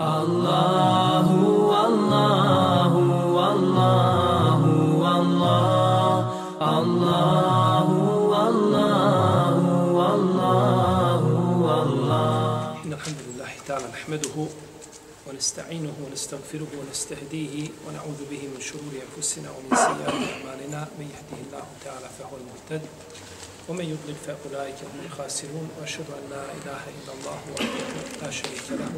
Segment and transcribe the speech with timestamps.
[0.00, 6.24] Allahu, Allahu, Allahu, Allah,
[6.56, 11.32] Allahu, Allahu, Allahu,
[11.68, 12.80] Allah.
[12.80, 14.36] إن الحمد لله تعالى نحمده
[15.28, 20.80] ونستعينه ونستغفره ونستهديه ونعوذ به من شرور أنفسنا ومن سيئات أعمالنا.
[20.96, 22.82] من يهده الله تعالى فهو المهتد
[23.68, 25.68] ومن يضلل فأولئك هم الخاسرون.
[25.76, 27.84] وأشهد أن لا إله إلا الله وحده
[28.24, 28.92] لا شريك له.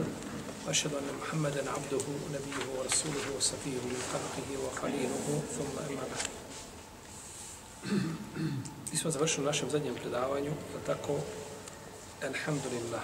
[0.67, 6.27] وأشهد أن محمدا عبده ونبيه ورسوله وصفيه من خلقه وخليله ثم أما بعد
[8.93, 11.19] Mi smo završili u našem zadnjem predavanju, je tako,
[12.23, 13.03] Alhamdulillah.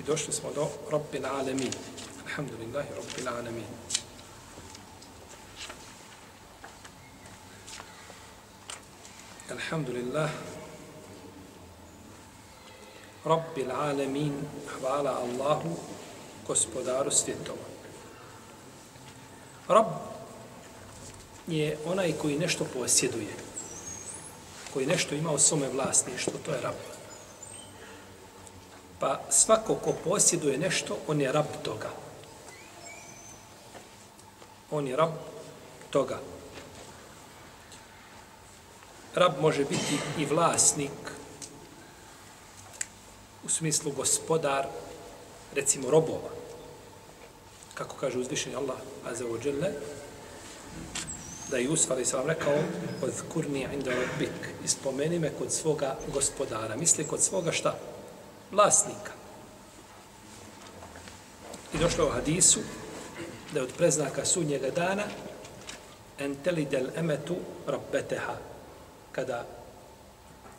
[0.00, 1.72] I došli smo do Rabbil Alamin.
[2.26, 3.64] Alhamdulillahi Rabbil Alamin.
[9.50, 10.30] Alhamdulillah.
[13.24, 14.32] Rabbil Alamin.
[14.78, 15.76] Hvala Allahu,
[16.46, 17.68] gospodaru svjetova.
[19.68, 19.86] Rab
[21.46, 23.34] je onaj koji nešto posjeduje,
[24.72, 26.74] koji nešto ima u svome vlasništvu, to je rab.
[28.98, 31.88] Pa svako ko posjeduje nešto, on je rab toga.
[34.70, 35.12] On je rab
[35.90, 36.18] toga.
[39.14, 41.19] Rab može biti i vlasnik,
[43.44, 44.66] u smislu gospodar,
[45.54, 46.30] recimo robova.
[47.74, 49.68] Kako kaže uzvišeni Allah, Azza wa Jalla,
[51.50, 52.58] da je Jusuf ali sam rekao
[53.02, 57.78] odkurni inda rabbik ispomeni me kod svoga gospodara misli kod svoga šta?
[58.52, 59.12] vlasnika
[61.74, 62.60] i došlo u hadisu
[63.52, 65.04] da je od preznaka sudnjega dana
[66.18, 68.34] entelidel emetu rabbeteha
[69.12, 69.46] kada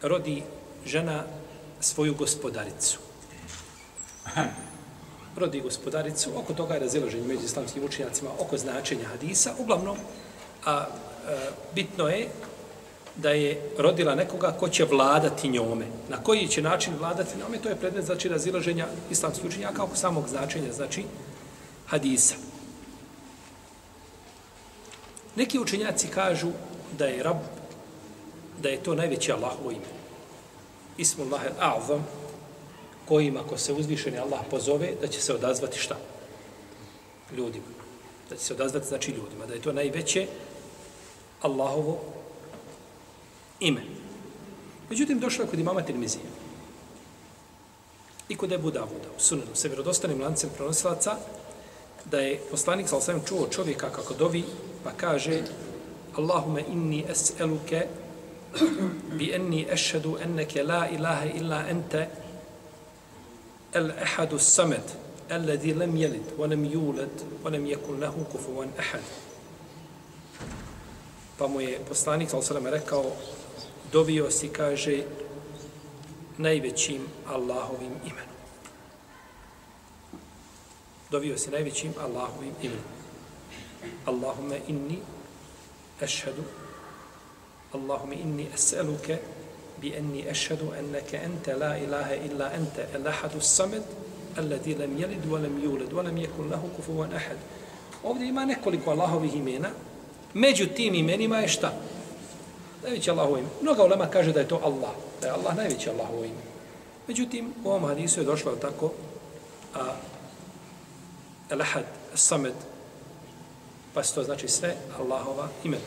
[0.02, 0.44] rodi
[0.86, 1.24] žena
[1.82, 3.00] svoju gospodaricu
[5.36, 9.98] rodi gospodaricu, oko toga je razilaženje među islamskim učenjacima, oko značenja hadisa, uglavnom
[10.66, 10.86] a, a
[11.76, 12.28] bitno je
[13.16, 15.86] da je rodila nekoga ko će vladati njome.
[16.10, 20.28] Na koji će način vladati njome, to je predmet znači razilaženja islamskih učenjaka oko samog
[20.30, 21.04] značenja, znači
[21.88, 22.36] hadisa.
[25.36, 26.52] Neki učenjaci kažu
[26.98, 27.38] da je rab,
[28.62, 30.01] da je to najveće Allahovo ime.
[31.02, 32.02] Ismullah al-A'zam,
[33.08, 35.98] kojim ako se uzvišeni Allah pozove, da će se odazvati šta?
[37.38, 37.66] Ljudima.
[38.30, 39.46] Da će se odazvati znači ljudima.
[39.46, 40.28] Da je to najveće
[41.42, 42.00] Allahovo
[43.60, 43.82] ime.
[44.90, 46.24] Međutim, došlo je kod imama Tirmizije.
[48.30, 51.18] I kod Ebu Davuda, u sunanu, se vjerodostanim lancem prenosilaca,
[52.06, 54.44] da je poslanik sa osvijem čuo čovjeka kako dovi,
[54.84, 55.42] pa kaže
[56.16, 57.86] Allahume inni es'eluke
[59.19, 62.09] bi enni ešhedu enneke la ilaha illa ente
[63.73, 67.11] el ehadu samed الذي لم يلد ولم يولد
[67.45, 69.03] ولم يكن له كفوا أحد
[71.37, 72.41] pa mu je poslanik sa
[72.71, 73.13] rekao
[73.93, 75.05] dovio si kaže
[76.39, 78.37] najvećim Allahovim imenom
[81.11, 82.93] dovio si najvećim Allahovim imenom
[84.07, 84.99] Allahumme inni
[86.01, 86.43] ešhedu
[87.74, 89.18] Allahumme inni es'eluke
[89.82, 93.84] bi enni ešhedu enneke ente la ilaha illa ente el ahadu samed
[94.38, 97.38] alladhi lam yalid wa lam yulad wa lam yakul lahu kufuwan ahad
[98.04, 99.70] ovdje ima nekoliko Allahovih imena
[100.34, 101.74] Među tim imenima je šta?
[102.84, 103.48] Najveće Allahovo ime.
[103.62, 104.92] Mnoga ulema kaže da je to Allah.
[105.22, 106.42] Da je Allah najveće Allahovo ime.
[107.08, 108.92] Međutim, u ovom hadisu je došlo tako
[109.76, 109.80] a,
[111.50, 111.84] El-Ahad,
[112.16, 112.54] Samed,
[113.94, 115.84] pa se to znači sve Allahova imena.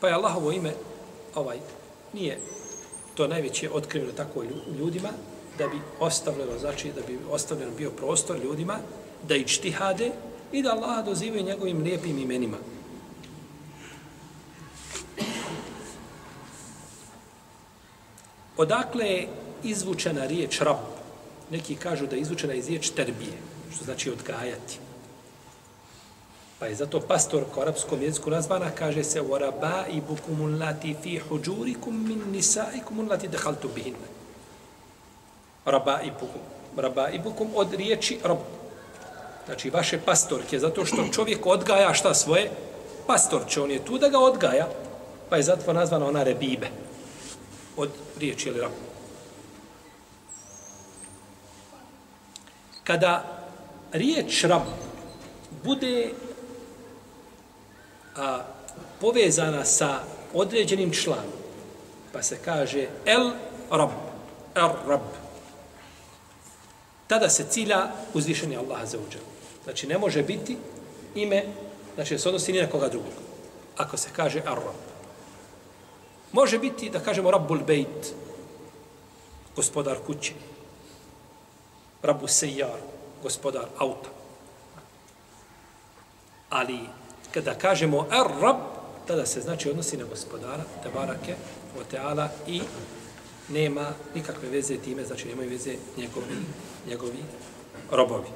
[0.00, 0.72] Pa je Allahovo ime,
[1.34, 1.58] ovaj,
[2.12, 2.38] nije
[3.14, 4.42] to najveće otkriveno tako
[4.78, 5.08] ljudima,
[5.58, 8.78] da bi ostavljeno, znači da bi ostavljeno bio prostor ljudima,
[9.28, 10.10] da i čtihade
[10.52, 12.56] i da Allah dozivaju njegovim lijepim imenima.
[18.56, 19.28] Odakle je
[19.64, 20.76] izvučena riječ rab?
[21.50, 23.32] Neki kažu da je izvučena iz riječ terbije,
[23.74, 24.78] što znači odgajati.
[26.59, 31.93] Pa je zato pastor ko arapskom jeziku nazvana, kaže se وَرَبَا إِبُكُمُ اللَّتِ فِي حُجُورِكُمْ
[31.93, 33.95] مِنْ نِسَائِكُمُ اللَّتِ دَحَلْتُ بِهِنَّ
[35.67, 36.41] رَبَا إِبُكُمْ
[36.77, 38.37] رَبَا إِبُكُمْ od riječi rab.
[39.45, 42.51] Znači, vaše pastorke, zato što čovjek odgaja šta svoje?
[43.07, 44.67] Pastorče, on je tu da ga odgaja,
[45.29, 46.69] pa je zato nazvana ona rebibe.
[47.77, 48.71] Od riječi ili rab.
[52.83, 53.23] Kada
[53.91, 54.61] riječ rab
[55.63, 56.09] bude
[58.20, 58.44] a,
[59.00, 60.00] povezana sa
[60.34, 61.40] određenim članom,
[62.12, 63.30] Pa se kaže El
[63.70, 63.90] Rab.
[64.54, 65.00] El Rab.
[67.06, 69.22] Tada se cilja uzvišenje Allaha za uđel.
[69.64, 70.56] Znači, ne može biti
[71.14, 71.44] ime,
[71.94, 73.12] znači, se odnosi ni na koga drugog.
[73.76, 74.78] Ako se kaže El Rab.
[76.32, 78.14] Može biti, da kažemo, Rabbul Bejt,
[79.56, 80.32] gospodar kuće.
[82.02, 82.78] Rabbu Sejar,
[83.22, 84.08] gospodar auta.
[86.50, 86.78] Ali,
[87.34, 88.56] kada kažemo Ar-Rab,
[89.06, 91.34] tada se znači odnosi na gospodara, Tebarake,
[91.80, 92.60] Oteala i
[93.48, 96.36] nema nikakve veze time, znači nemaju veze njegovi,
[96.88, 97.18] njegovi
[97.90, 98.28] robovi.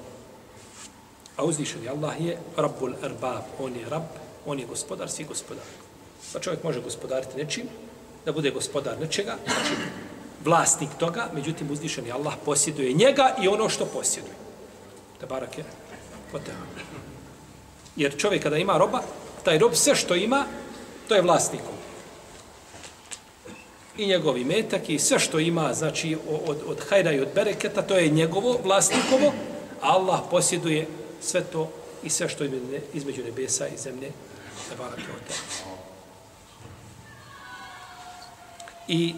[1.37, 4.03] A uzvišeni Allah je Rabbul Arbab, on je Rab,
[4.47, 5.65] on je gospodar, svi gospodar.
[6.33, 7.67] Pa čovjek može gospodariti nečim,
[8.25, 9.75] da bude gospodar nečega, znači
[10.45, 14.35] vlasnik toga, međutim uzvišeni Allah posjeduje njega i ono što posjeduje.
[15.21, 15.65] Tabarake,
[16.33, 16.45] je.
[17.97, 19.03] Jer čovjek kada ima roba,
[19.45, 20.45] taj rob sve što ima,
[21.09, 21.75] to je vlasnikom.
[23.99, 27.97] I njegovi metak i sve što ima, znači od, od hajra i od bereketa, to
[27.97, 29.33] je njegovo, vlasnikovo,
[29.81, 30.87] a Allah posjeduje
[31.21, 31.71] sve to
[32.03, 32.51] i sve što je
[32.95, 34.11] između nebesa i zemlje.
[38.89, 39.15] I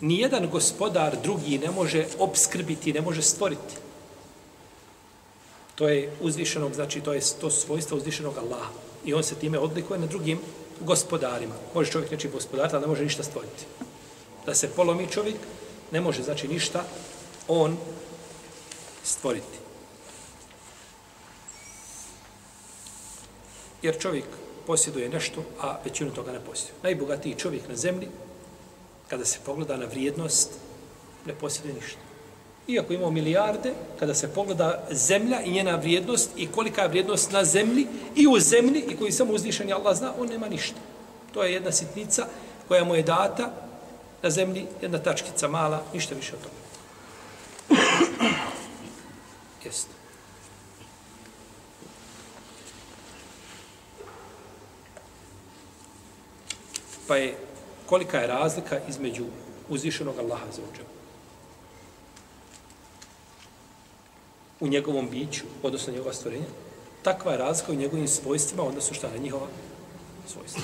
[0.00, 3.74] nijedan gospodar drugi ne može obskrbiti, ne može stvoriti.
[5.74, 8.72] To je uzvišenog, znači to je to svojstvo uzvišenog Allaha.
[9.04, 10.38] I on se time odlikuje na drugim
[10.80, 11.54] gospodarima.
[11.74, 13.64] Može čovjek neći gospodar, ali ne može ništa stvoriti.
[14.46, 15.36] Da se polomi čovjek,
[15.92, 16.84] ne može znači ništa
[17.48, 17.76] on
[19.04, 19.58] stvoriti.
[23.82, 24.24] Jer čovjek
[24.66, 26.74] posjeduje nešto, a većinu toga ne posjeduje.
[26.82, 28.08] Najbogatiji čovjek na zemlji
[29.10, 30.50] kada se pogleda na vrijednost,
[31.26, 31.98] ne posjeduje ništa.
[32.68, 37.44] Iako imamo milijarde, kada se pogleda zemlja i njena vrijednost i kolika je vrijednost na
[37.44, 37.86] zemlji
[38.16, 40.76] i u zemlji i koji samo uzvišen je Allah zna, on nema ništa.
[41.34, 42.26] To je jedna sitnica
[42.68, 43.52] koja mu je data
[44.22, 46.54] na zemlji, jedna tačkica mala, ništa više od toga.
[49.64, 49.90] Jeste.
[57.06, 57.49] Pa je
[57.90, 59.24] kolika je razlika između
[59.68, 60.82] uzvišenog Allaha za uđe.
[64.60, 66.46] U njegovom biću, odnosno njegova stvorenja,
[67.02, 69.46] takva je razlika u njegovim svojstvima, odnosno šta na njihova
[70.26, 70.62] svojstva.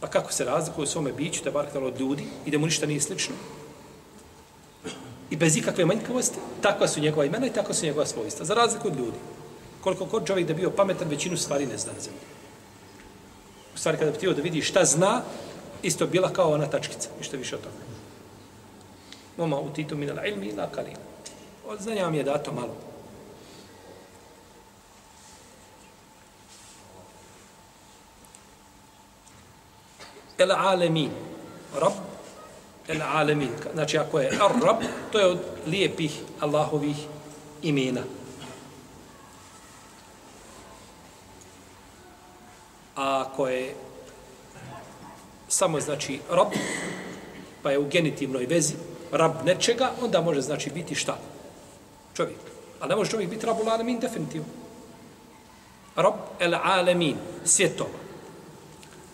[0.00, 2.86] Pa kako se razlikuje u svome biću, da bar od ljudi i da mu ništa
[2.86, 3.34] nije slično?
[5.30, 8.44] I bez ikakve manjkavosti, takva su njegova imena i takva su njegova svojstva.
[8.44, 9.18] Za razliku od ljudi.
[9.80, 12.20] Koliko kod čovjek da bio pametan, većinu stvari ne zna na zemlji.
[13.74, 15.22] U stvari, kada bi htio da vidi šta zna,
[15.82, 17.74] isto bila kao ona tačkica, ništa više od toga.
[19.36, 20.98] Moma u titu minala ilmi ila kalina.
[21.66, 22.74] Od znanja vam je dato malo.
[30.38, 31.10] El alemin.
[31.80, 31.92] Rab.
[32.88, 33.50] El alemin.
[33.74, 34.82] Znači, ako je ar rab,
[35.12, 36.96] to je od lijepih Allahovih
[37.62, 38.02] imena.
[42.96, 43.74] A ako je
[45.48, 46.48] samo znači rob,
[47.62, 48.74] pa je u genitivnoj vezi
[49.12, 51.18] rab nečega, onda može znači biti šta?
[52.14, 52.38] Čovjek.
[52.80, 54.48] A ne može čovjek biti rabu alemin definitivno.
[55.96, 58.06] Rob el alemin, svjetova.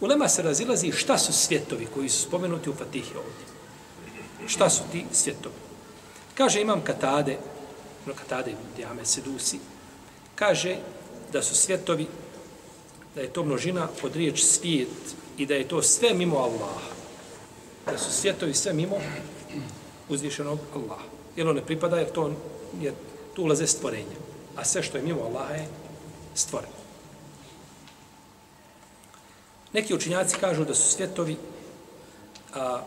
[0.01, 3.47] U Lema se razilazi šta su svjetovi koji su spomenuti u Fatihi ovdje.
[4.47, 5.55] Šta su ti svjetovi?
[6.35, 7.39] Kaže imam Katade,
[8.07, 9.59] no Katade diame Sedusi,
[10.35, 10.77] kaže
[11.33, 12.07] da su svjetovi,
[13.15, 14.89] da je to množina od riječ svijet,
[15.39, 16.91] i da je to sve mimo Allaha.
[17.87, 18.97] Da su svjetovi sve mimo
[20.09, 21.05] uzvišenog Allaha.
[21.37, 22.33] Jer on ne pripada, jer to
[22.81, 22.95] jer
[23.35, 24.17] tu ulaze stvorenje.
[24.57, 25.69] A sve što je mimo Allaha je
[26.35, 26.73] stvoreno.
[29.73, 31.37] Neki učinjaci kažu da su svjetovi
[32.55, 32.83] a,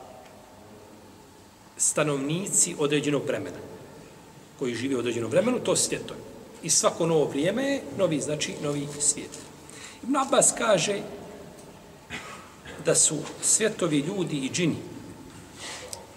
[1.77, 3.57] stanovnici određenog vremena
[4.59, 6.19] koji žive u određenom vremenu, to svjetovi.
[6.63, 9.31] I svako novo vrijeme je novi, znači novi svijet.
[10.05, 11.01] Ibn Abbas kaže
[12.85, 14.75] da su svjetovi ljudi i džini.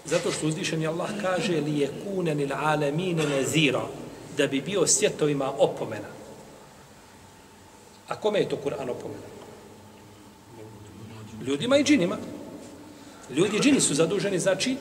[0.05, 3.81] Zato što uzvišeni Allah kaže li je kunen il alemine nezira,
[4.37, 6.07] da bi bio svjetovima opomena.
[8.07, 9.27] A kome je to Kur'an opomena?
[11.45, 12.17] Ljudima i džinima.
[13.29, 14.77] Ljudi i džini su zaduženi, znači,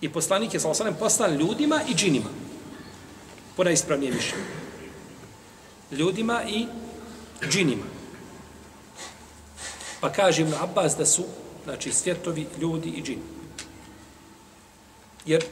[0.00, 2.30] i poslanik je sa poslan ljudima i džinima.
[3.56, 4.34] Po najispravnije više.
[5.92, 6.66] Ljudima i
[7.50, 7.86] džinima.
[10.00, 11.24] Pa kaže Ibn Abbas da su
[11.64, 13.22] znači, svjetovi, ljudi i džini.
[15.26, 15.44] Jer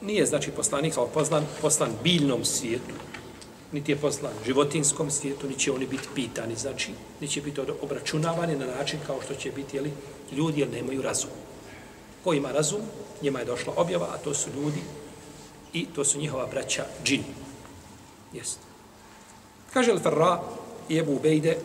[0.00, 2.94] nije, znači, poslanik, ali poslan, poslan biljnom svijetu,
[3.72, 8.56] niti je poslan životinskom svijetu, ni će oni biti pitani, znači, niti će biti obračunavani
[8.56, 9.92] na način kao što će biti jeli,
[10.32, 11.30] ljudi, jer nemaju razum.
[12.24, 12.80] Ko ima razum,
[13.22, 14.82] njima je došla objava, a to su ljudi
[15.72, 17.34] i to su njihova braća džini.
[18.32, 18.60] Jeste.
[19.72, 20.38] Kaže Al-Farra
[20.88, 21.58] i Ebu Ubejde,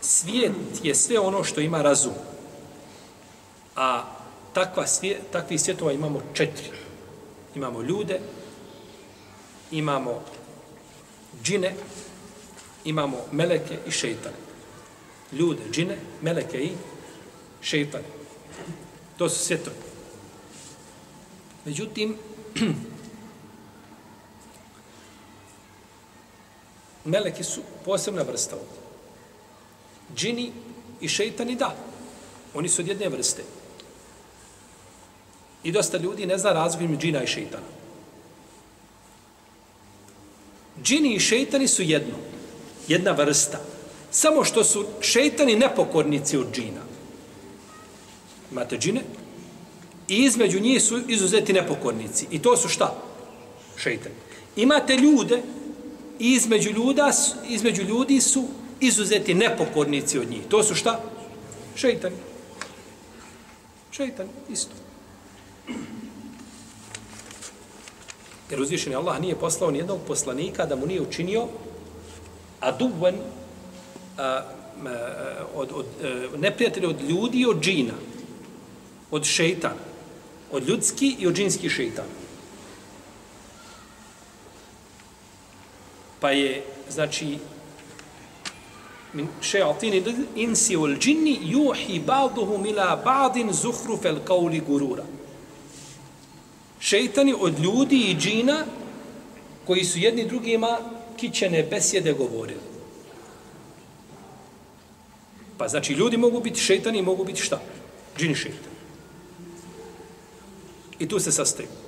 [0.00, 0.52] svijet
[0.82, 2.14] je sve ono što ima razum.
[3.76, 4.04] A
[4.52, 6.70] takva svijet, takvi svjetova imamo četiri.
[7.54, 8.20] Imamo ljude,
[9.70, 10.22] imamo
[11.42, 11.74] džine,
[12.84, 14.36] imamo meleke i šeitane.
[15.32, 16.72] Ljude, džine, meleke i
[17.60, 18.04] šeitane.
[19.18, 19.76] To su svjetovi.
[21.64, 22.16] Međutim,
[27.06, 28.78] meleki su posebna vrsta ovdje.
[30.16, 30.52] Džini
[31.00, 31.74] i šeitani, da.
[32.54, 33.42] Oni su od jedne vrste.
[35.64, 37.66] I dosta ljudi ne zna razliku između džina i šeitana.
[40.82, 42.14] Džini i šeitani su jedno.
[42.88, 43.58] Jedna vrsta.
[44.10, 46.80] Samo što su šeitani nepokornici od džina.
[48.52, 49.02] Imate džine
[50.08, 52.26] i između njih su izuzeti nepokornici.
[52.30, 52.94] I to su šta?
[53.76, 54.14] Šeitani.
[54.56, 55.42] Imate ljude
[56.18, 57.12] i između, ljuda,
[57.48, 58.44] između ljudi su
[58.80, 60.42] izuzeti nepokornici od njih.
[60.48, 61.00] To su šta?
[61.76, 62.16] Šeitani.
[63.90, 64.72] Šeitani, isto.
[68.50, 71.46] Jer uzvišeni Allah nije poslao ni jednog poslanika da mu nije učinio
[72.60, 72.72] a
[74.18, 74.42] a,
[75.54, 77.94] od, od, e, a, neprijatelja od ljudi i od džina.
[79.10, 79.86] Od šeitana.
[80.52, 82.08] Od ljudski i od džinski šeitana.
[86.26, 87.38] Pa je, znači,
[89.12, 90.02] min šeatini
[90.36, 95.04] insi ul džinni juhi ba'duhum ila ba'din zuhru fel kauli gurura
[96.80, 98.64] šeitani od ljudi i džina
[99.66, 100.78] koji su jedni drugima
[101.16, 102.60] kićene besjede govorili.
[105.58, 107.60] Pa znači ljudi mogu biti šeitani i mogu biti šta?
[108.18, 108.76] Džini šeitani.
[110.98, 111.85] I tu se sastaju.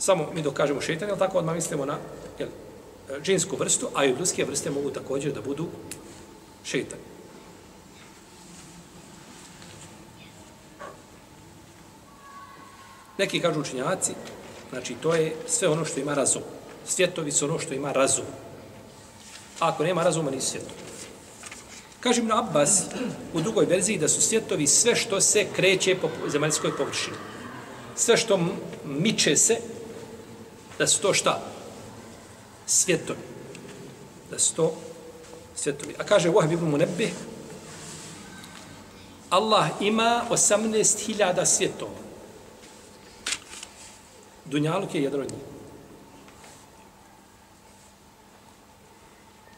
[0.00, 1.98] Samo mi dokažemo šeitani, jel tako odmah mislimo na
[2.38, 2.48] jel,
[3.22, 5.66] džinsku vrstu, a i ljudske vrste mogu također da budu
[6.64, 7.02] šeitani.
[13.18, 14.12] Neki kažu učinjaci,
[14.70, 16.42] znači to je sve ono što ima razum.
[16.86, 18.24] Svjetovi su ono što ima razum.
[19.60, 20.72] A ako nema razuma, nisi svjetov.
[22.00, 22.82] Kažem na Abbas
[23.34, 27.16] u drugoj verziji da su svjetovi sve što se kreće po zemaljskoj površini.
[27.96, 28.40] Sve što
[28.84, 29.60] miče se,
[30.80, 31.40] da su to šta?
[32.66, 33.18] Svjetovi.
[34.30, 34.74] Da su to
[35.54, 35.94] svjetovi.
[35.98, 37.08] A kaže Wahab ibn Munebbe,
[39.30, 42.00] Allah ima 18.000 svjetova.
[44.44, 45.42] Dunjaluk je jedan od njih.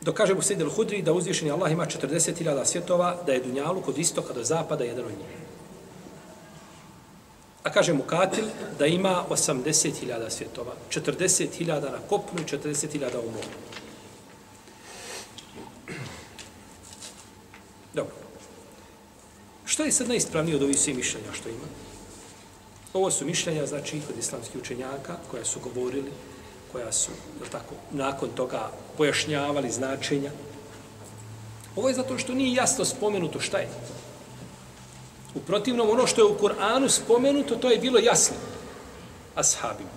[0.01, 3.99] Dok kaže mu Sejid hudri da uzvišeni Allah ima 40.000 svjetova, da je Dunjaluk od
[3.99, 5.52] istoka do zapada jedan od njih.
[7.63, 8.45] A kaže mu Katil
[8.79, 10.73] da ima 80.000 svjetova.
[10.91, 13.49] 40.000 na kopnu i 40.000 u moru.
[17.95, 18.15] Dobro.
[19.65, 21.67] Što je sad najispravnije od ovih svih mišljenja što ima?
[22.93, 26.13] Ovo su mišljenja, znači, kod islamskih učenjaka, koja su govorili,
[26.73, 27.11] koja su,
[27.45, 30.31] je tako, nakon toga pojašnjavali značenja.
[31.77, 33.69] Ovo je zato što nije jasno spomenuto šta je.
[35.35, 38.37] U protivnom, ono što je u Kur'anu spomenuto, to je bilo jasno.
[39.35, 39.91] Ashabima.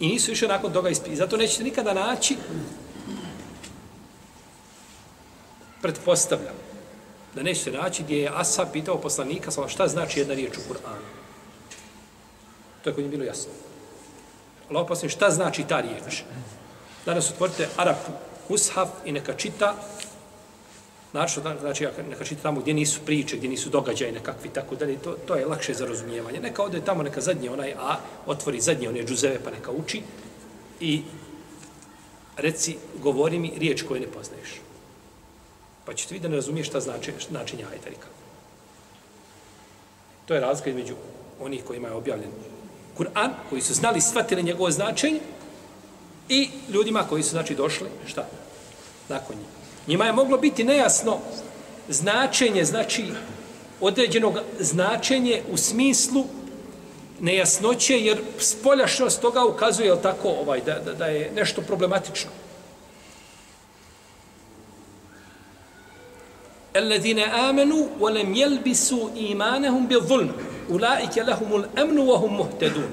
[0.00, 1.16] I nisu više nakon toga ispili.
[1.16, 2.36] Zato nećete nikada naći,
[5.82, 6.54] pretpostavljam,
[7.34, 11.06] da nećete naći gdje je Ashab pitao poslanika šta znači jedna riječ u Kur'anu.
[12.84, 13.52] To je kod njih bilo jasno.
[14.70, 16.22] Allah poslanik, šta znači ta riječ?
[17.06, 17.96] Danas otvorite Arab
[18.48, 19.74] Ushaf i neka čita
[21.16, 25.16] Znači, znači, neka čita tamo gdje nisu priče, gdje nisu događaje nekakvi, tako da to,
[25.26, 26.40] to je lakše za razumijevanje.
[26.40, 27.96] Neka ode tamo, neka zadnje onaj A,
[28.26, 30.02] otvori zadnje one džuzeve, pa neka uči
[30.80, 31.02] i
[32.36, 34.60] reci, govori mi riječ koju ne poznaješ.
[35.84, 38.06] Pa ćete vidjeti da ne razumiješ šta znači načinja ajtarika.
[40.26, 40.94] To je razlika između
[41.40, 42.30] onih kojima je objavljen
[42.98, 45.20] Kur'an, koji su znali, shvatili njegovo značenje,
[46.28, 48.28] i ljudima koji su, znači, došli, šta?
[49.08, 49.55] Nakon njih.
[49.87, 51.17] Njima je moglo biti nejasno
[51.89, 53.05] značenje, znači,
[53.81, 56.25] određenog značenje u smislu
[57.19, 62.31] nejasnoće, jer spoljašnost toga ukazuje, jel tako, ovaj, da, da, da je nešto problematično.
[66.75, 70.31] الذين آمنوا ولم يلبسوا إيمانهم بالظلم
[70.71, 72.89] أولئك لهم الأمن وهم مهتدون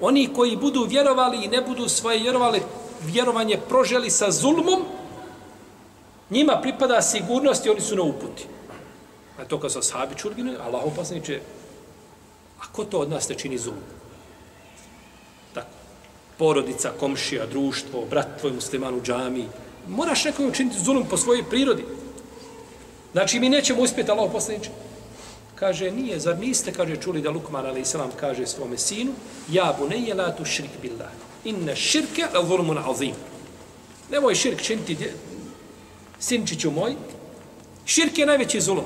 [0.00, 2.62] Oni koji budu vjerovali i ne budu svoje vjerovali,
[3.04, 4.82] vjerovanje proželi sa zulmom,
[6.29, 8.45] njima pripada sigurnost i oni su na uputi.
[9.39, 11.39] A to kad su sahabi čurginu, Allah opasniče,
[12.59, 13.83] a ko to od nas ne čini zulum?
[15.53, 15.67] Tako.
[16.37, 19.45] Porodica, komšija, društvo, brat tvoj musliman u džami.
[19.87, 21.85] Moraš nekom učiniti zulum po svojoj prirodi.
[23.11, 24.69] Znači, mi nećemo uspjeti, Allah opasniče.
[25.55, 29.11] Kaže, nije, zar niste, kaže, čuli da Lukman, ali islam, kaže svome sinu,
[29.49, 31.11] ja bu ne la tu šrik billah.
[31.43, 33.15] Inne širke, la zulmun azim.
[34.11, 34.97] Nemoj širk činiti,
[36.19, 36.95] sinčiću moj.
[37.85, 38.85] Širk je najveći zulum.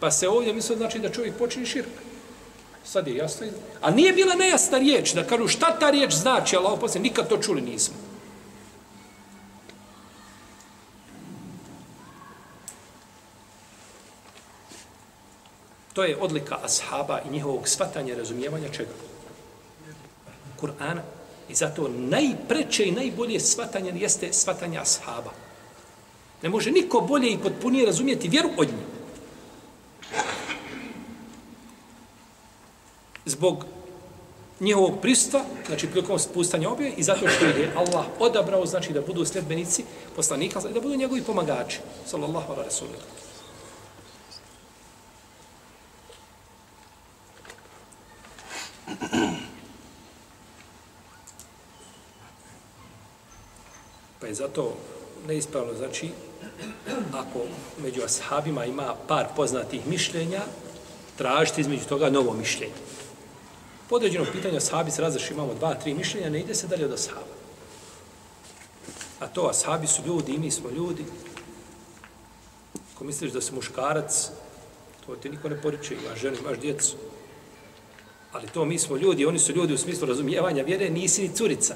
[0.00, 1.88] Pa se ovdje misle znači da čovjek počini širk.
[2.84, 3.46] Sad je jasno.
[3.80, 7.38] A nije bila nejasna riječ, da kažu šta ta riječ znači, Allah poslije, nikad to
[7.38, 7.94] čuli nismo.
[15.92, 18.90] To je odlika ashaba i njihovog svatanja i razumijevanja čega?
[20.60, 21.00] Kur'ana.
[21.48, 25.30] I zato najpreće i najbolje svatanje jeste svatanje ashaba.
[26.42, 28.86] Ne može niko bolje i potpunije razumijeti vjeru od njih.
[33.24, 33.64] Zbog
[34.60, 39.24] njihovog pristva, znači prilikom spustanja obje i zato što je Allah odabrao, znači da budu
[39.24, 39.84] sljedbenici
[40.16, 43.04] poslanika, da budu njegovi pomagači, sallallahu ala rasulika.
[54.20, 54.76] Pa je zato
[55.26, 56.10] neispravno, znači,
[57.12, 57.40] ako
[57.82, 60.40] među ashabima ima par poznatih mišljenja,
[61.16, 62.74] tražiti između toga novo mišljenje.
[63.88, 66.92] Po određenom pitanju ashabi se razreši, imamo dva, tri mišljenja, ne ide se dalje od
[66.92, 67.34] ashaba.
[69.20, 71.04] A to ashabi su ljudi, i mi smo ljudi.
[72.94, 74.30] Ako misliš da si muškarac,
[75.06, 76.96] to ti niko ne poriče, imaš ženu, imaš djecu.
[78.32, 81.74] Ali to mi smo ljudi, oni su ljudi u smislu razumijevanja vjere, nisi ni curica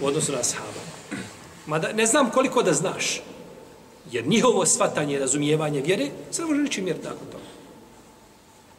[0.00, 0.82] u odnosu na ashaba.
[1.66, 3.20] Mada ne znam koliko da znaš.
[4.12, 7.44] Jer njihovo svatanje i razumijevanje vjere se ne može ničim mjeriti nakon toga.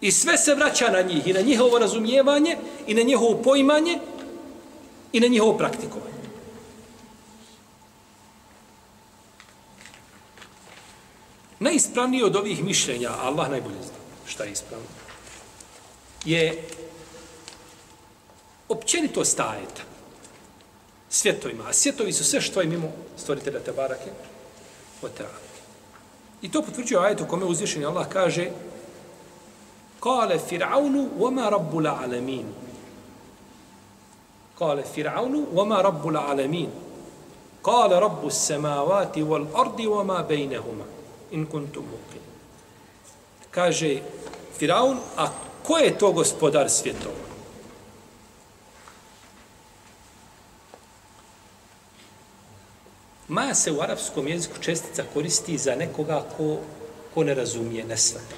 [0.02, 4.00] I sve se vraća na njih, i na njihovo razumijevanje, i na njihovo poimanje,
[5.12, 6.14] i na njihovo praktikovanje.
[11.60, 14.88] Najispravniji od ovih mišljenja, Allah najbolje zna šta je ispravno,
[16.26, 16.68] je
[18.70, 19.82] općenito stajeta
[21.10, 21.64] svjetovima.
[21.68, 24.12] A svjetovi su sve što je mimo stvoritelja Tebarake
[25.04, 25.40] wa ta'ala.
[26.42, 28.50] I to potvrđuje ajet u kome uzvišeni Allah kaže
[30.00, 32.46] Kale Fir'aunu wama rabbul alamin.
[34.60, 36.70] Kale Fir'aunu wama rabbul alamin.
[37.64, 40.84] Kale rabbu samavati wal ardi wama bejnehuma.
[41.32, 42.22] In kuntum muqin.
[43.52, 44.02] Kaže
[44.58, 45.28] Firaun, a
[45.64, 47.33] ko je to gospodar svjetova?
[53.34, 56.58] Ma se u arapskom jeziku čestica koristi za nekoga ko,
[57.14, 58.36] ko ne razumije, ne svata.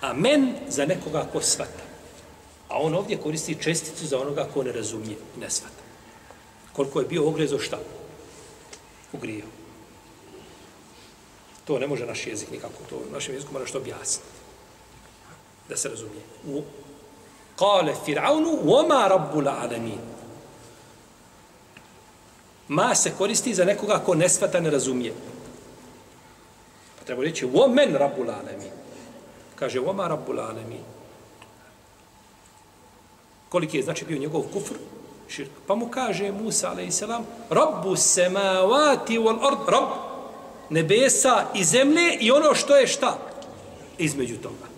[0.00, 1.84] A men za nekoga ko svata.
[2.68, 5.82] A on ovdje koristi česticu za onoga ko ne razumije, ne svata.
[6.72, 7.78] Koliko je bio ogrezo šta?
[9.12, 9.46] Ugrijeo.
[11.64, 12.82] To ne može naš jezik nikako.
[12.90, 14.28] To u našem jeziku mora što objasniti.
[15.68, 16.22] Da se razumije.
[16.46, 16.62] U
[17.56, 20.17] Kale Fir'aunu, Oma rabbul alamin.
[22.68, 25.12] Ma se koristi za nekoga ko ne svata, ne razumije.
[26.98, 28.72] Pa treba reći, o men rabbul alemin.
[29.54, 30.84] Kaže, o ma rabbul alemin.
[33.48, 34.74] Koliki je znači bio njegov kufr?
[35.28, 35.50] Širk.
[35.66, 37.02] Pa mu kaže Musa, a.s.
[37.50, 39.88] Rabbu semavati wal ard, rab,
[40.70, 43.18] nebesa i zemlje i ono što je šta?
[43.98, 44.68] Između toga.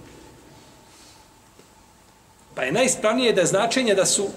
[2.55, 4.29] Pa je najispravnije da je značenje da su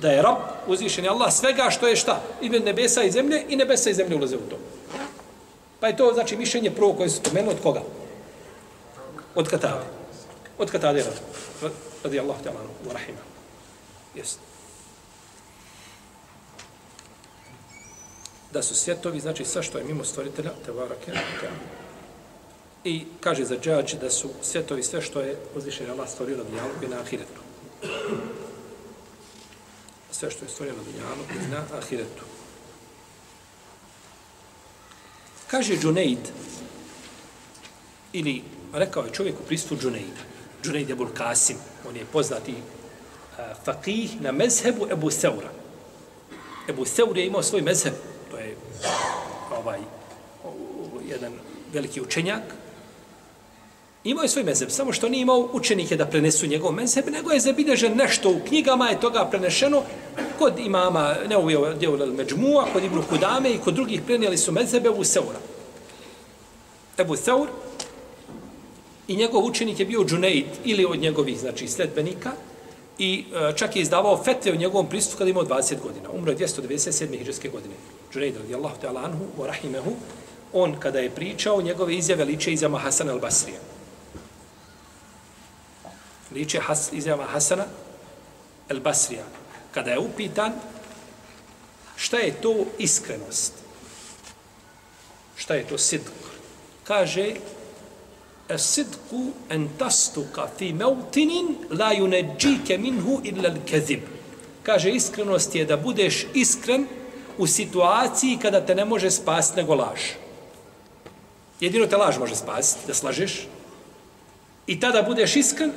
[0.00, 2.22] da je rob, uzvišen je Allah, svega što je šta?
[2.40, 4.58] I nebesa i zemlje, i nebesa i zemlje ulaze u to.
[5.80, 7.82] Pa je to, znači, mišljenje prvo koje se spomenuo od koga?
[9.34, 9.84] Od Katade.
[10.58, 11.04] Od Katade,
[12.04, 13.18] radi Allah, te alanu, wa rahima.
[14.14, 14.38] Jest.
[18.52, 21.48] Da su svjetovi, znači, sve što je mimo stvoritelja, te varake, te
[22.84, 26.70] I kaže za džađ da su svjetovi sve što je uzvišen Allah stvorio na dnjalu
[26.82, 27.40] i na ahiretu
[30.10, 32.24] sve što je stvoreno na dunjalu i na ahiretu.
[35.50, 36.18] Kaže Džunejd,
[38.12, 38.42] ili
[38.72, 40.16] rekao je čovjek u pristvu Džunejd,
[40.62, 41.56] Džunejd Ebul Kasim,
[41.88, 45.50] on je poznati eh, a, fakih na mezhebu Ebu Seura.
[46.68, 47.94] Ebu Seur je imao svoj mezheb,
[48.30, 48.56] to je
[49.58, 49.80] ovaj,
[51.08, 51.32] jedan
[51.72, 52.42] veliki učenjak,
[54.06, 57.40] Imao je svoj mezeb, samo što nije imao učenike da prenesu njegov mezeb, nego je
[57.40, 59.82] zabilježen nešto u knjigama, je toga prenešeno
[60.38, 65.04] kod imama Neuvijel djela Međmua, kod Ibnu Kudame i kod drugih prenijeli su mezebe u
[65.04, 65.38] Seura.
[66.98, 67.48] Ebu Seur
[69.08, 72.30] i njegov učenik je bio Džuneid ili od njegovih znači, sledbenika
[72.98, 76.10] i e, čak je izdavao fetve u njegovom pristupu kada imao 20 godina.
[76.12, 77.18] Umro je 297.
[77.18, 77.74] hiđarske godine.
[78.12, 79.92] Džuneid radijallahu ta'ala anhu wa rahimehu
[80.52, 83.75] on kada je pričao njegove izjave liče izjama Hasan al-Basrija
[86.34, 87.64] liče has, izjava Hasana
[88.68, 89.24] el Basrija.
[89.74, 90.52] Kada je upitan
[91.96, 93.52] šta je to iskrenost?
[95.36, 96.10] Šta je to sidq?
[96.84, 97.34] Kaže
[98.54, 104.00] sidku en tastuka fi meutinin la yuneđike minhu illa l-kezib.
[104.62, 106.86] Kaže, iskrenost je da budeš iskren
[107.38, 110.00] u situaciji kada te ne može spasti nego laž.
[111.60, 113.46] Jedino te laž može spasiti, da slažeš.
[114.66, 115.72] I tada budeš iskren,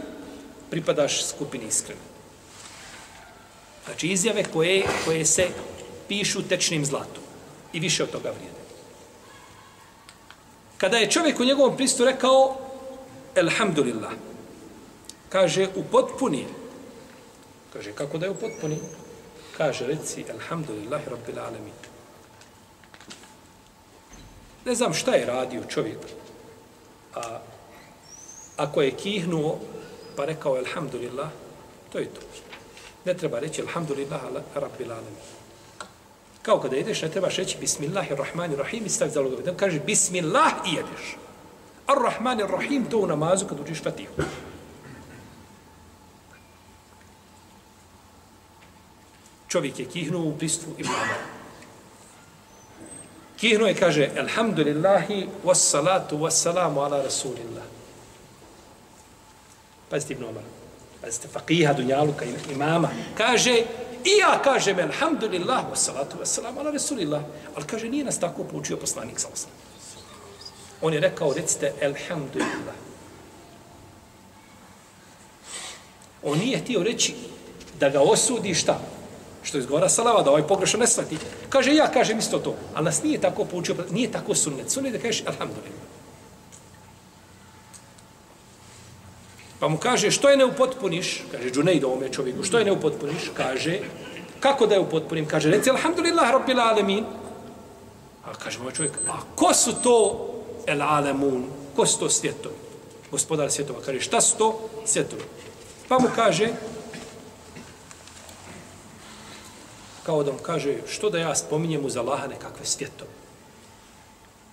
[0.69, 2.01] pripadaš skupini iskreni.
[3.85, 5.47] Znači izjave koje, koje se
[6.07, 7.23] pišu tečnim zlatom
[7.73, 8.59] i više od toga vrijede.
[10.77, 12.57] Kada je čovjek u njegovom pristu rekao
[13.35, 14.11] Elhamdulillah,
[15.29, 16.45] kaže u potpuni,
[17.73, 18.77] kaže kako da je u potpuni,
[19.57, 21.73] kaže reci Elhamdulillah Rabbil Alamin.
[24.65, 25.97] Ne znam šta je radio čovjek,
[27.15, 27.39] a
[28.57, 29.59] ako je kihnuo
[30.19, 31.29] pa rekao alhamdulillah,
[31.91, 32.21] to je to.
[33.05, 35.15] Ne treba reći alhamdulillah ala rabbil alamin.
[36.41, 39.23] Kao kada jedeš, ne trebaš reći bismillahirrahmanirrahim i stavi za.
[39.45, 41.15] Da kaže bismillah i jedeš.
[41.87, 44.13] Ar-Rahmanir-Rahim to u namazu kad učiš fatihu.
[49.47, 51.15] Čovjek je kihnuo u pristvu imama.
[53.39, 57.68] Kihnuo je, kaže, Elhamdulillahi, wassalatu wassalamu ala rasulillah.
[59.89, 60.43] Pazite Ibn Omar.
[61.01, 62.89] Pazite, faqiha dunjaluka imama.
[63.17, 63.63] Kaže,
[64.05, 67.21] i ja kažem, alhamdulillah, wa salatu wa salam, ala rasulillah.
[67.55, 69.49] Ali kaže, nije nas tako poučio poslanik sa osam.
[70.81, 72.75] On je rekao, recite, alhamdulillah.
[76.23, 77.15] On nije htio reći
[77.79, 78.79] da ga osudi šta?
[79.43, 81.17] Što izgovara salava, da ovaj pogrešno ne shvati.
[81.49, 82.55] Kaže, ja kažem isto to.
[82.73, 84.71] Ali nas nije tako poučio, nije tako sunnet.
[84.71, 85.98] Sunnet da kažeš, alhamdulillah.
[89.59, 91.23] Pa mu kaže, što je ne upotpuniš?
[91.31, 93.31] Kaže, Džunejd ovome čovjeku, što je ne upotpuniš?
[93.33, 93.79] Kaže,
[94.39, 95.27] kako da je upotpunim?
[95.27, 97.05] Kaže, reci, alhamdulillah, rabbil alemin.
[98.25, 100.27] A kaže moj čovjek, a ko su to
[100.67, 101.43] el alemun?
[101.75, 102.55] Ko su to svjetovi?
[103.11, 105.23] Gospodar svjetova kaže, šta su to svjetovi?
[105.87, 106.47] Pa mu kaže,
[110.03, 113.11] kao da mu kaže, što da ja spominjem uz Allaha nekakve svjetove?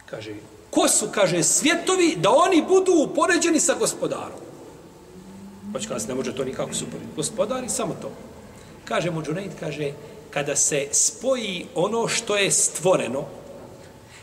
[0.06, 0.34] Kaže,
[0.70, 4.45] ko su, kaže, svjetovi da oni budu upoređeni sa gospodarom?
[5.76, 7.16] Hoće kada ne može to nikako suporiti.
[7.16, 8.10] Gospodari, samo to.
[8.84, 9.92] Kaže mu Džunaid, kaže,
[10.30, 13.24] kada se spoji ono što je stvoreno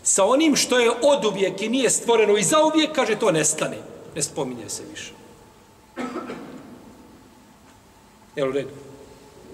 [0.04, 3.78] sa onim što je od uvijek i nije stvoreno i za uvijek, kaže, to nestane.
[4.16, 5.12] Ne spominje se više.
[8.36, 8.74] Jel u redu?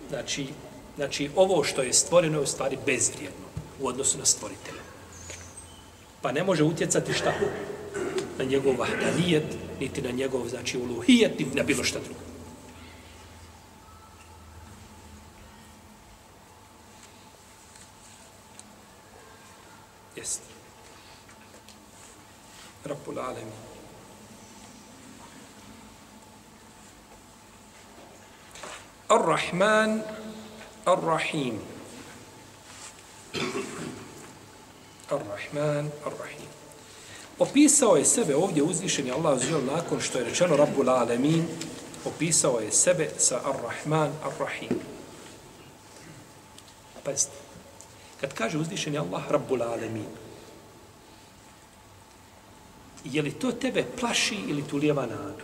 [0.10, 0.48] Znači,
[0.96, 3.48] znači, ovo što je stvoreno je u stvari bezvrijedno
[3.82, 4.84] u odnosu na stvoritelja.
[6.22, 7.34] Pa ne može utjecati šta?
[8.38, 9.44] Na njegov vahdanijet,
[9.80, 12.20] niti na njegov, znači, uluhijet, niti na bilo šta drugo.
[20.15, 20.44] Jeste.
[22.86, 23.52] Rabbul Alemi.
[29.10, 30.04] Ar-Rahman,
[30.86, 31.60] Ar-Rahim.
[35.10, 36.59] Ar-Rahman, Ar-Rahim.
[37.39, 41.45] Opisao je sebe ovdje uzvišeni Allah zelo nakon što je rečeno Rabbul Alemin,
[42.06, 44.80] opisao je sebe sa Ar-Rahman, Ar-Rahim.
[47.04, 47.32] Pazite,
[48.21, 50.06] kad kaže uzvišeni Allah Rabbul Alemin,
[53.04, 55.43] je li to tebe plaši ili tu lijeva nadu?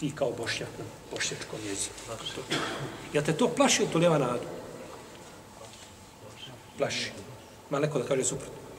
[0.00, 1.94] Ti kao bošnjak na bošnjačkom jeziku.
[3.12, 4.46] Je te to plaši ili tu lijeva nadu?
[6.78, 7.10] Plaši.
[7.70, 8.69] Ma neko da kaže suprotno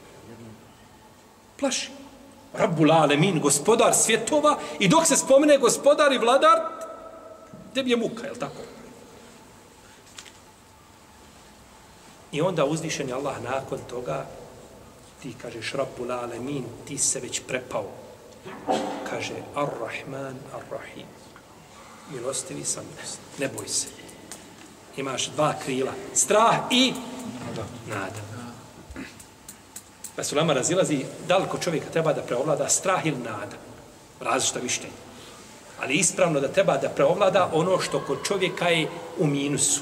[1.62, 1.90] plaši.
[2.54, 6.60] Rabbul Alemin, gospodar svjetova, i dok se spomene gospodar i vladar,
[7.74, 8.66] tebi je muka, je tako?
[12.32, 14.26] I onda uzvišen je Allah nakon toga,
[15.22, 17.86] ti kažeš Rabbul Alemin, ti se već prepao.
[19.10, 21.08] Kaže Ar-Rahman, Ar-Rahim.
[22.12, 23.20] Milostivi sam milost.
[23.40, 23.88] Ne boj se.
[24.98, 25.92] Imaš dva krila.
[26.14, 26.94] Strah i
[27.88, 28.31] nada.
[30.16, 33.58] Pa su lama razilazi da li kod čovjeka treba da preovlada strah ili nada.
[34.20, 34.94] Različita mišljenja.
[35.82, 38.88] Ali ispravno da treba da preovlada ono što kod čovjeka je
[39.20, 39.82] u minusu.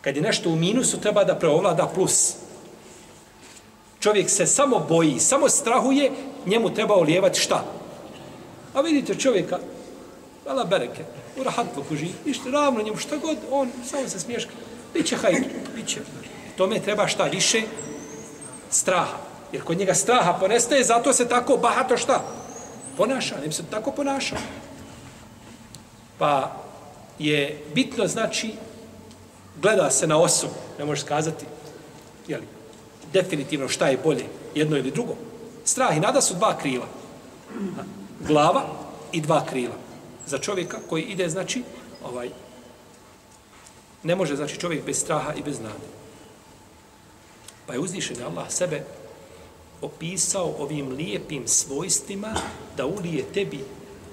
[0.00, 2.34] Kad je nešto u minusu, treba da preovlada plus.
[4.00, 6.10] Čovjek se samo boji, samo strahuje,
[6.46, 7.64] njemu treba olijevati šta?
[8.74, 9.58] A vidite čovjeka,
[10.46, 11.04] vala bereke,
[11.40, 14.52] u rahatlu kuži, ništa ravno njemu, šta god, on samo se smješka.
[14.94, 16.00] Biće hajdu, biće.
[16.56, 17.62] Tome treba šta više?
[18.70, 19.16] Straha.
[19.52, 22.24] Jer kod njega straha ponestaje, zato se tako bahato šta?
[22.96, 24.38] Ponaša, ne se tako ponašao.
[26.18, 26.52] Pa
[27.18, 28.52] je bitno, znači,
[29.62, 31.44] gleda se na osobu, ne možeš kazati,
[32.28, 32.46] jeli,
[33.12, 35.14] definitivno šta je bolje, jedno ili drugo.
[35.64, 36.86] Strah i nada su dva krila.
[38.20, 38.62] Glava
[39.12, 39.74] i dva krila.
[40.26, 41.62] Za čovjeka koji ide, znači,
[42.04, 42.30] ovaj,
[44.02, 45.97] ne može, znači, čovjek bez straha i bez nade.
[47.68, 48.84] Pa je uzvišen Allah sebe
[49.82, 52.34] opisao ovim lijepim svojstvima
[52.76, 53.64] da ulije tebi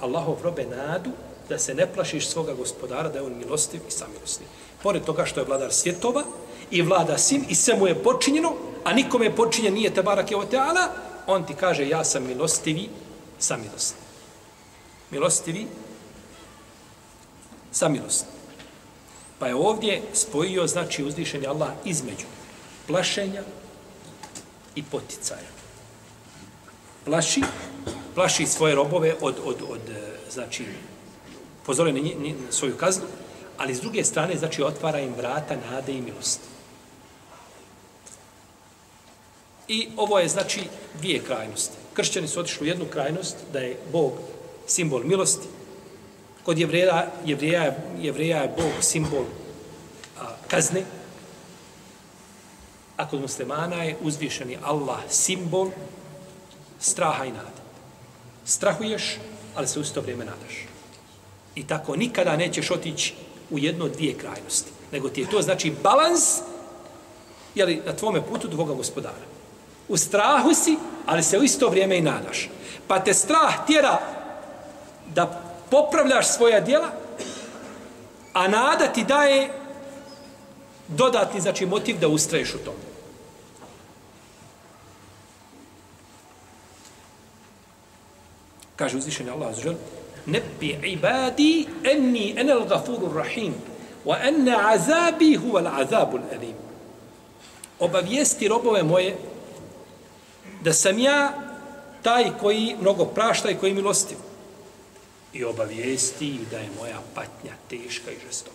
[0.01, 1.09] Allahov robe nadu
[1.49, 4.47] da se ne plašiš svoga gospodara, da je on milostiv i samilostiv.
[4.83, 6.23] Pored toga što je vladar svjetova
[6.71, 10.31] i vlada svim i sve mu je počinjeno, a nikome je počinjen nije te barak
[10.31, 10.89] je oteala,
[11.27, 12.89] on ti kaže ja sam milostivi,
[13.39, 13.97] samilostiv.
[15.11, 15.67] Milostivi,
[17.71, 18.29] samilostiv.
[19.39, 22.25] Pa je ovdje spojio, znači, uzvišenje Allah između
[22.87, 23.43] plašenja
[24.75, 25.55] i poticaja.
[27.05, 27.41] Plaši,
[28.15, 30.65] plaši svoje robove od, od, od e, znači,
[31.65, 33.05] pozore na, na svoju kaznu,
[33.57, 36.47] ali s druge strane, znači, otvara im vrata nade i milosti.
[39.67, 40.61] I ovo je, znači,
[40.99, 41.77] dvije krajnosti.
[41.93, 44.13] Kršćani su otišli u jednu krajnost, da je Bog
[44.67, 45.47] simbol milosti.
[46.43, 49.25] Kod jevreja, jevreja, jevreja je Bog simbol
[50.19, 50.83] a, kazne.
[52.97, 55.69] A kod muslimana je uzvišeni Allah simbol
[56.79, 57.61] straha i nade.
[58.45, 59.17] Strahuješ,
[59.55, 60.65] ali se u isto vrijeme nadaš.
[61.55, 63.13] I tako nikada nećeš otići
[63.49, 64.71] u jedno dvije krajnosti.
[64.91, 66.39] Nego ti je to znači balans
[67.55, 69.25] jeli, na tvome putu dvoga gospodara.
[69.87, 72.49] U strahu si, ali se u isto vrijeme i nadaš.
[72.87, 73.99] Pa te strah tjera
[75.13, 76.91] da popravljaš svoja djela,
[78.33, 79.64] a nada ti daje
[80.87, 82.73] dodatni znači, motiv da ustraješ u tom.
[88.75, 89.73] Kaže uzvišeni Allah za
[90.25, 93.53] Nebi ibadi enni enel gafurur rahim
[94.05, 96.55] wa enne azabi huval azabul alim.
[97.79, 99.17] Obavijesti robove moje
[100.63, 101.33] da sam ja
[102.01, 104.17] taj koji mnogo prašta i koji milostiv.
[105.33, 108.54] I obavijesti da je moja patnja teška i žestoka.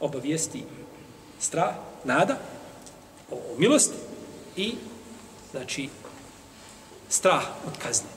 [0.00, 0.64] Obavijesti
[1.40, 2.36] strah, nada,
[3.30, 3.94] o, o milosti
[4.56, 4.74] i,
[5.50, 5.88] znači,
[7.08, 8.08] strah od kazne.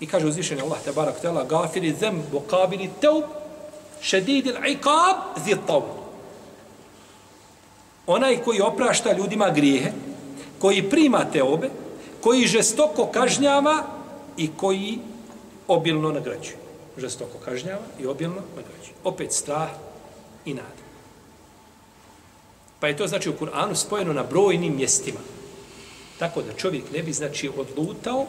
[0.00, 3.24] I kaže uzvišenje Allah, te barak tela, gafiri zem, bukabili teub,
[4.00, 5.84] šedidi l'ikab, zi taub.
[8.06, 9.92] onaj koji oprašta ljudima grijehe,
[10.58, 11.70] koji prima te obe,
[12.20, 13.82] koji žestoko kažnjava
[14.36, 14.98] i koji
[15.68, 16.65] obilno nagrađuje.
[16.98, 18.94] Žestoko kažnjava i obilno nagrađuje.
[19.04, 19.70] Opet strah
[20.44, 20.86] i nada.
[22.80, 25.20] Pa je to znači u Kur'anu spojeno na brojnim mjestima.
[26.18, 28.26] Tako da čovjek ne bi znači odlutao,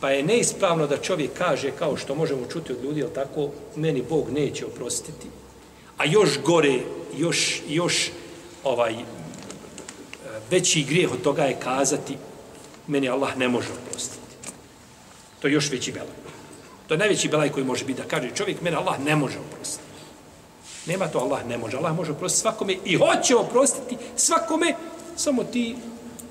[0.00, 4.02] pa je neispravno da čovjek kaže kao što možemo čuti od ljudi, ali tako, meni
[4.02, 5.26] Bog neće oprostiti.
[5.98, 6.80] A još gore,
[7.16, 8.10] još, još
[8.64, 8.94] ovaj
[10.50, 12.16] veći grijeh od toga je kazati
[12.86, 14.48] meni Allah ne može oprostiti.
[15.40, 16.23] To je još veći belaj.
[16.86, 19.84] To je najveći belaj koji može biti da kaže čovjek mene Allah ne može oprostiti.
[20.86, 21.76] Nema to Allah ne može.
[21.76, 24.74] Allah može oprostiti svakome i hoće oprostiti svakome,
[25.16, 25.76] samo ti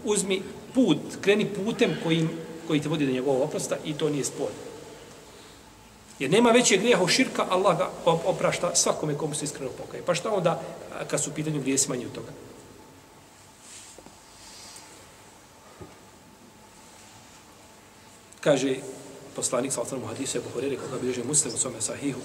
[0.04, 0.42] uzmi
[0.74, 2.30] put, kreni putem kojim,
[2.68, 4.52] koji te vodi do njegovog oprosta i to nije spod.
[6.20, 10.04] Jer nema većeg grijeha u širka, Allah ga oprašta svakome komu se iskreno pokaje.
[10.06, 10.62] Pa šta onda,
[11.08, 12.32] kad su u pitanju grijesi manje od toga?
[18.40, 18.76] Kaže
[19.36, 22.22] poslanik sa osnovom hadisu Ebu Horeire, koga bilježe muslim u svome sahihu,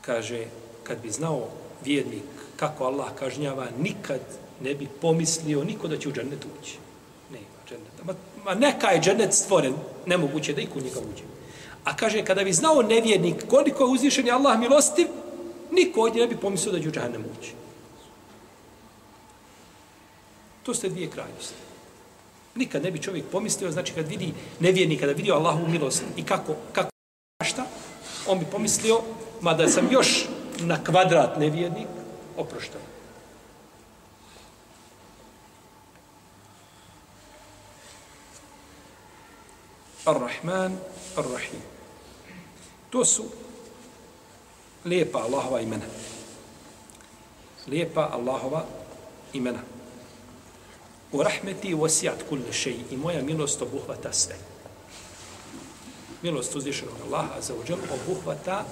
[0.00, 0.46] kaže,
[0.82, 1.48] kad bi znao
[1.84, 2.22] vjernik
[2.56, 4.20] kako Allah kažnjava, nikad
[4.60, 6.78] ne bi pomislio niko da će u džennet ući.
[7.32, 8.04] Ne ima dženneta.
[8.04, 9.74] Ma, ma neka je džennet stvoren,
[10.06, 11.22] nemoguće da iku njega uđe.
[11.84, 15.06] A kaže, kada bi znao nevjernik koliko je uzvišen je Allah milostiv,
[15.70, 17.52] niko ovdje ne bi pomislio da će u džennet ući.
[20.62, 21.54] To ste dvije krajnosti.
[22.54, 26.54] Nikad ne bi čovjek pomislio, znači kad vidi nevjernika, kada vidi Allahovu milost i kako,
[26.72, 26.90] kako
[27.44, 27.66] šta,
[28.26, 29.00] on bi pomislio,
[29.40, 30.24] mada sam još
[30.60, 31.88] na kvadrat nevjernik,
[32.36, 32.80] oprošten.
[40.04, 40.76] Ar-Rahman,
[41.16, 41.60] Ar-Rahim.
[42.90, 43.44] To su imena.
[44.84, 45.84] Lijepa Allahova imena.
[47.66, 48.64] Lijepa Allahova
[49.32, 49.58] imena.
[51.14, 54.34] U rahmeti wasijat kulli šeji i moja milost obuhvata sve.
[56.22, 58.64] Milost uzvišenog Allaha za uđel obuhvata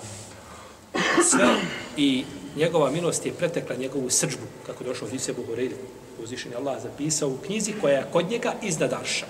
[1.30, 1.56] sve
[1.96, 2.24] i
[2.56, 5.74] njegova milost je pretekla njegovu srđbu, kako došlo od Ise Buhureyde.
[6.22, 9.26] Uzvišen je Allah zapisao u knjizi koja je kod njega iznad Arša.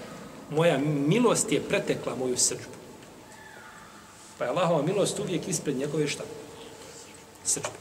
[0.51, 2.77] Moja milost je pretekla moju srđbu.
[4.39, 6.25] Pa je Allahova milost uvijek ispred njegove šta?
[7.45, 7.79] Srđbe.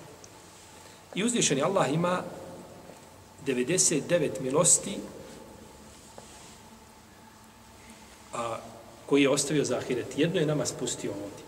[1.16, 2.24] I uzvišen je Allah ima
[3.46, 4.98] 99 milosti
[8.34, 8.58] a,
[9.06, 10.18] koji je ostavio za ahiret.
[10.18, 11.46] Jedno je nama spustio ovdje.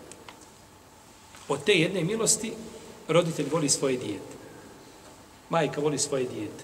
[1.48, 2.54] Od te jedne milosti
[3.08, 4.34] roditelj voli svoje dijete.
[5.50, 6.64] Majka voli svoje dijete.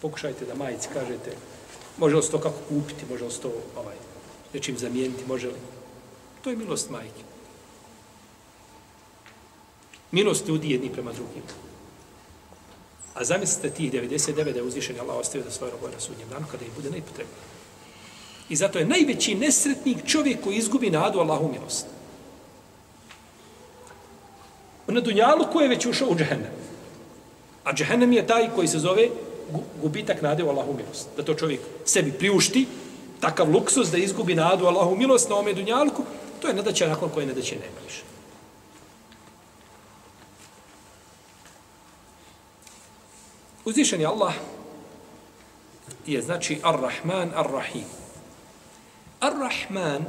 [0.00, 1.36] Pokušajte da majici kažete
[1.98, 3.96] može li se to kako kupiti, može li se to ovaj,
[4.54, 5.60] nečim zamijeniti, može li.
[6.44, 7.22] To je milost majke.
[10.10, 11.42] Milost ljudi jedni prema drugim.
[13.14, 16.46] A zamislite tih 99 da je uzvišen Allah ostavio za svoje roboje na sudnjem danu
[16.50, 17.51] kada im bude najpotrebnije.
[18.52, 21.86] I zato je najveći nesretnik čovjek koji izgubi nadu Allahu milost.
[24.86, 26.50] Na dunjalu ko je već ušao u džehennem.
[27.64, 29.08] A džehennem je taj koji se zove
[29.82, 31.08] gubitak nade u Allahu milost.
[31.16, 32.66] Da to čovjek sebi priušti,
[33.20, 36.04] takav luksus da izgubi nadu Allahu milost na ome dunjalku,
[36.40, 38.02] to je nedaća nakon koje nedaće nema više.
[43.64, 44.34] Uzvišen je Allah
[46.06, 48.01] je znači Ar-Rahman, Ar-Rahim.
[49.22, 50.04] Ar-Rahman,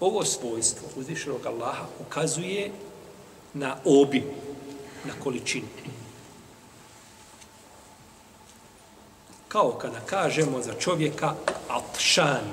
[0.00, 2.70] ovo svojstvo uzvišenog Allaha ukazuje
[3.54, 4.24] na obim,
[5.04, 5.66] na količinu.
[9.48, 11.34] Kao kada kažemo za čovjeka
[11.68, 12.44] atšan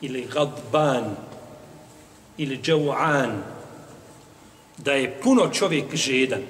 [0.00, 1.16] ili gadban
[2.36, 3.42] ili džavuan,
[4.78, 6.42] da je puno čovjek žedan,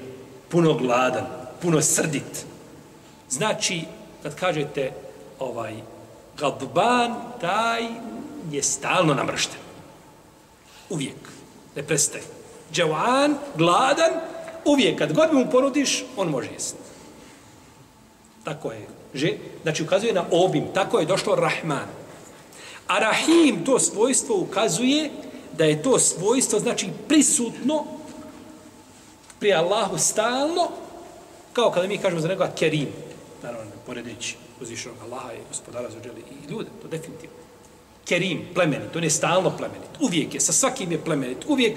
[0.49, 1.27] puno gladan,
[1.62, 2.46] puno srdit.
[3.31, 3.83] Znači,
[4.22, 4.92] kad kažete
[5.38, 5.75] ovaj
[6.38, 8.15] gadban, taj
[8.50, 9.59] je stalno namršten.
[10.90, 11.16] Uvijek.
[11.76, 12.24] Ne prestaje.
[12.72, 14.12] Džavan, gladan,
[14.64, 16.78] uvijek kad god mu ponudiš, on može jesti.
[18.44, 18.87] Tako je.
[19.14, 19.32] Že?
[19.62, 20.64] Znači ukazuje na obim.
[20.74, 21.88] Tako je došlo Rahman.
[22.87, 25.11] A Rahim to svojstvo ukazuje
[25.59, 27.85] da je to svojstvo znači prisutno
[29.40, 30.68] pri Allahu stalno
[31.52, 32.88] kao kada mi kažemo za nekoga Kerim.
[33.42, 36.68] Naravno, poredeći uzvišenog Allaha i gospodara za i ljude.
[36.82, 37.45] To definitivno.
[38.08, 38.96] Kerim, plemenit.
[38.96, 39.90] On je stalno plemenit.
[40.00, 40.40] Uvijek je.
[40.40, 41.44] Sa svakim je plemenit.
[41.48, 41.76] Uvijek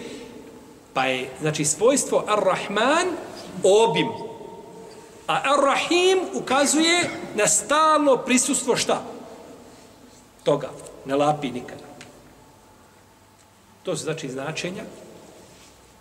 [0.94, 3.08] Pa je, znači, svojstvo Ar-Rahman
[3.64, 4.08] obim.
[5.28, 9.04] A Ar-Rahim ukazuje na stalno prisustvo šta?
[10.44, 10.70] Toga.
[11.06, 11.84] Ne lapi nikada.
[13.84, 14.84] To su znači značenja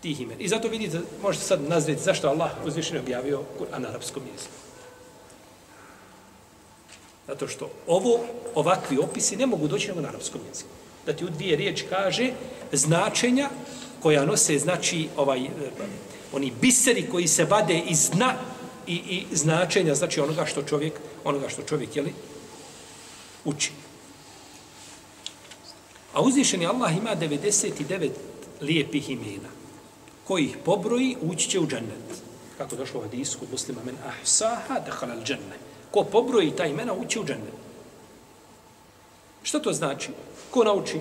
[0.00, 0.40] tih imena.
[0.40, 4.54] I zato vidite, možete sad nazvati zašto Allah uzvišenje objavio Kur'an na arapskom jeziku.
[7.28, 8.20] Zato što ovo,
[8.54, 10.70] ovakvi opisi ne mogu doći na arapskom jeziku.
[11.06, 12.32] Da ti u dvije riječi kaže
[12.72, 13.50] značenja
[14.02, 15.48] koja nose znači ovaj e,
[16.32, 18.34] oni biseri koji se vade iz dna
[18.86, 20.92] i, i značenja znači onoga što čovjek
[21.24, 22.14] onoga što čovjek jeli,
[23.44, 23.72] uči.
[26.14, 28.10] A uzvišeni Allah ima 99
[28.60, 29.48] lijepih imena
[30.24, 32.22] koji ih pobroji ući će u džennet.
[32.58, 35.67] Kako došlo u hadisu kod muslima men ahsaha dakhala al džennet.
[35.90, 37.54] Ko pobroji ta imena ući u džennet.
[39.42, 40.10] Što to znači?
[40.50, 41.00] Ko nauči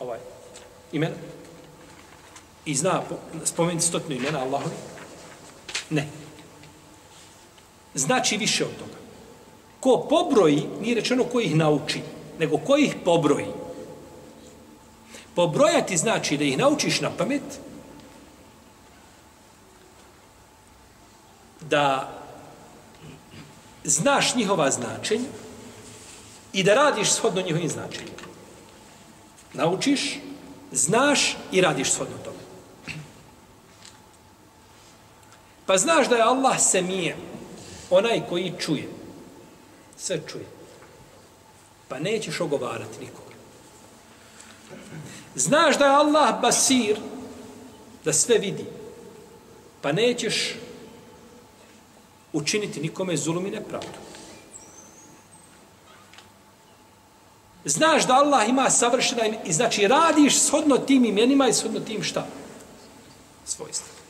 [0.00, 0.18] ovaj
[0.92, 1.14] imena?
[2.64, 3.02] i zna
[3.44, 4.74] spomenuti stotinu imena Allahovi?
[5.90, 6.08] Ne.
[7.94, 9.00] Znači više od toga.
[9.80, 12.00] Ko pobroji, nije rečeno ko ih nauči,
[12.38, 13.46] nego ko ih pobroji.
[15.34, 17.42] Pobrojati znači da ih naučiš na pamet,
[21.60, 22.14] da
[23.84, 25.28] znaš njihova značenja
[26.52, 28.20] i da radiš shodno njihovim značenjima.
[29.52, 30.18] Naučiš,
[30.72, 32.36] znaš i radiš shodno tome.
[35.66, 37.16] Pa znaš da je Allah semije,
[37.90, 38.88] onaj koji čuje.
[39.96, 40.46] Sve čuje.
[41.88, 43.34] Pa nećeš ogovarati nikoga.
[45.34, 46.96] Znaš da je Allah basir,
[48.04, 48.64] da sve vidi.
[49.80, 50.54] Pa nećeš
[52.32, 53.98] učiniti nikome zulum i nepravdu.
[57.64, 62.26] Znaš da Allah ima savršena i znači radiš shodno tim imenima i shodno tim šta?
[63.44, 64.00] Svojstva.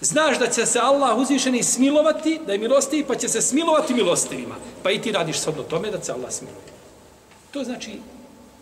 [0.00, 4.54] Znaš da će se Allah uzvišeni smilovati, da je milostivi, pa će se smilovati milostivima.
[4.82, 6.74] Pa i ti radiš shodno tome da će Allah smiluje.
[7.50, 8.00] To znači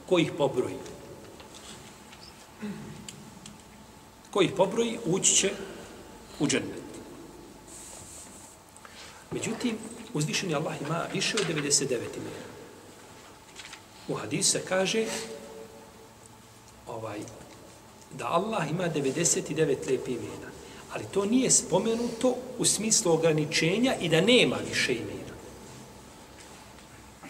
[0.08, 0.76] ko ih pobroji.
[4.30, 5.50] Ko ih pobroji, ući će
[6.38, 6.82] u džennet.
[9.30, 9.78] Međutim,
[10.14, 12.52] uzvišeni Allah ima više od 99 imena.
[14.08, 15.06] U hadisu se kaže
[16.86, 17.18] ovaj,
[18.12, 20.52] da Allah ima 99 lepi imena.
[20.92, 25.32] Ali to nije spomenuto u smislu ograničenja i da nema više imena.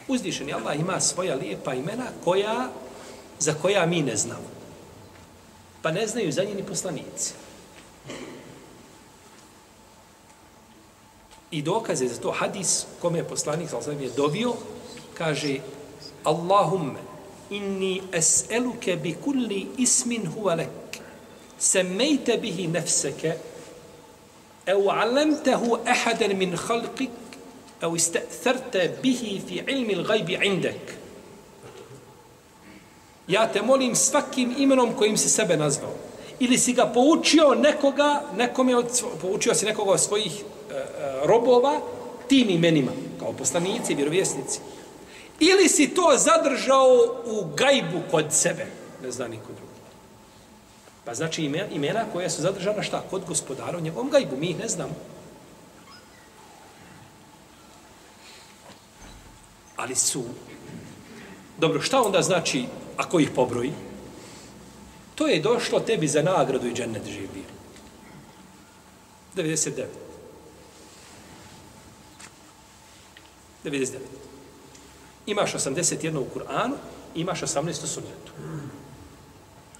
[0.09, 2.70] Uzvišeni Allah ima svoja lijepa imena koja,
[3.38, 4.50] za koja mi ne znamo.
[5.82, 7.32] Pa ne znaju za njeni poslanici.
[11.53, 14.55] I dokaze za to hadis kome je poslanik sa je dovio,
[15.14, 15.61] kaže
[16.24, 17.00] Allahumme
[17.50, 21.00] inni es'eluke bi kulli ismin huwa lek
[21.59, 23.32] semmejte bihi nefseke
[24.66, 27.11] au 'allamtahu ahadan min khalqik
[27.82, 31.03] au ista'tharta bihi fi ilmi l'gajbi indek
[33.28, 35.92] ja te molim svakim imenom kojim se sebe nazvao.
[36.40, 41.80] Ili si ga poučio nekoga nekome od, poučio si nekoga od svojih E, e, robova
[42.28, 44.60] tim imenima, kao poslanici, vjerovjesnici.
[45.40, 46.88] Ili si to zadržao
[47.24, 48.66] u gajbu kod sebe,
[49.02, 49.72] ne zna niko drugi.
[51.04, 53.04] Pa znači imena koja su zadržana šta?
[53.10, 54.94] Kod gospodara u njegovom gajbu, mi ih ne znamo.
[59.76, 60.24] Ali su...
[61.58, 62.64] Dobro, šta onda znači
[62.96, 63.72] ako ih pobroji?
[65.14, 67.44] To je došlo tebi za nagradu i džennet živi.
[69.36, 69.84] 99.
[73.64, 73.98] 99.
[75.26, 76.74] Imaš 81 u Kur'anu,
[77.14, 78.32] imaš 18 u sunnetu.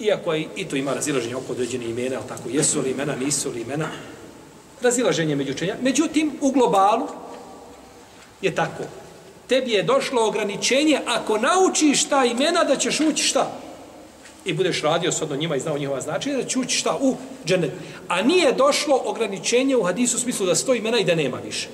[0.01, 3.51] Iako je, i to ima razilaženje oko određene imena, ali tako, jesu li imena, nisu
[3.51, 3.89] li imena,
[4.81, 5.77] razilaženje među učenja.
[5.83, 7.09] Međutim, u globalu
[8.43, 8.85] je tako.
[9.49, 13.53] Tebi je došlo ograničenje, ako naučiš ta imena, da ćeš ući šta?
[14.45, 16.99] I budeš radio s odno njima i znao njihova značenja, da ćeš ući šta?
[17.01, 17.17] U
[17.47, 17.71] džennet.
[18.09, 21.69] A nije došlo ograničenje u hadisu u smislu da sto imena i da nema više.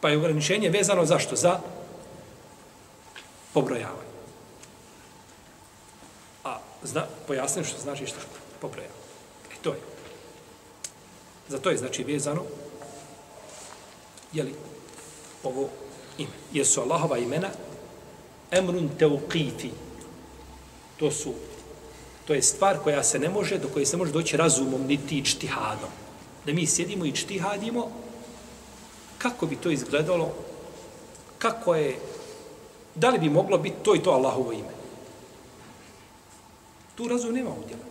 [0.00, 1.36] Pa je ograničenje vezano zašto?
[1.36, 1.60] Za
[3.54, 4.08] pobrojavanje.
[6.44, 8.16] A zna, pojasnim što znači što
[8.60, 9.00] pobrojavanje.
[9.52, 9.80] E to je.
[11.48, 12.42] Za to je znači vezano
[14.32, 14.54] jeli,
[15.44, 15.68] ovo
[16.18, 16.30] ime.
[16.52, 17.48] Jesu Allahova imena
[18.50, 19.70] emrun teuqiti.
[20.96, 21.34] To su
[22.28, 25.88] to je stvar koja se ne može, do koje se može doći razumom, niti čtihadom.
[26.46, 27.90] Da mi sjedimo i čtihadimo,
[29.18, 30.34] kako bi to izgledalo,
[31.38, 31.98] kako je,
[32.94, 34.78] da li bi moglo biti to i to Allahovo ime.
[36.94, 37.82] Tu razum nema udjela.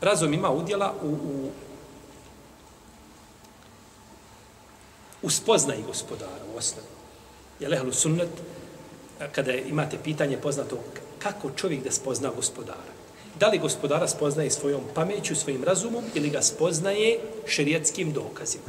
[0.00, 1.50] Razum ima udjela u, u,
[5.22, 6.86] u spoznaji gospodara u osnovi.
[7.60, 8.28] Je lehlu sunnet,
[9.32, 10.78] kada imate pitanje poznato
[11.18, 12.91] kako čovjek da spozna gospodara.
[13.42, 18.64] Da li gospodara spoznaje svojom pameću, svojim razumom ili ga spoznaje šerijetskim dokazima?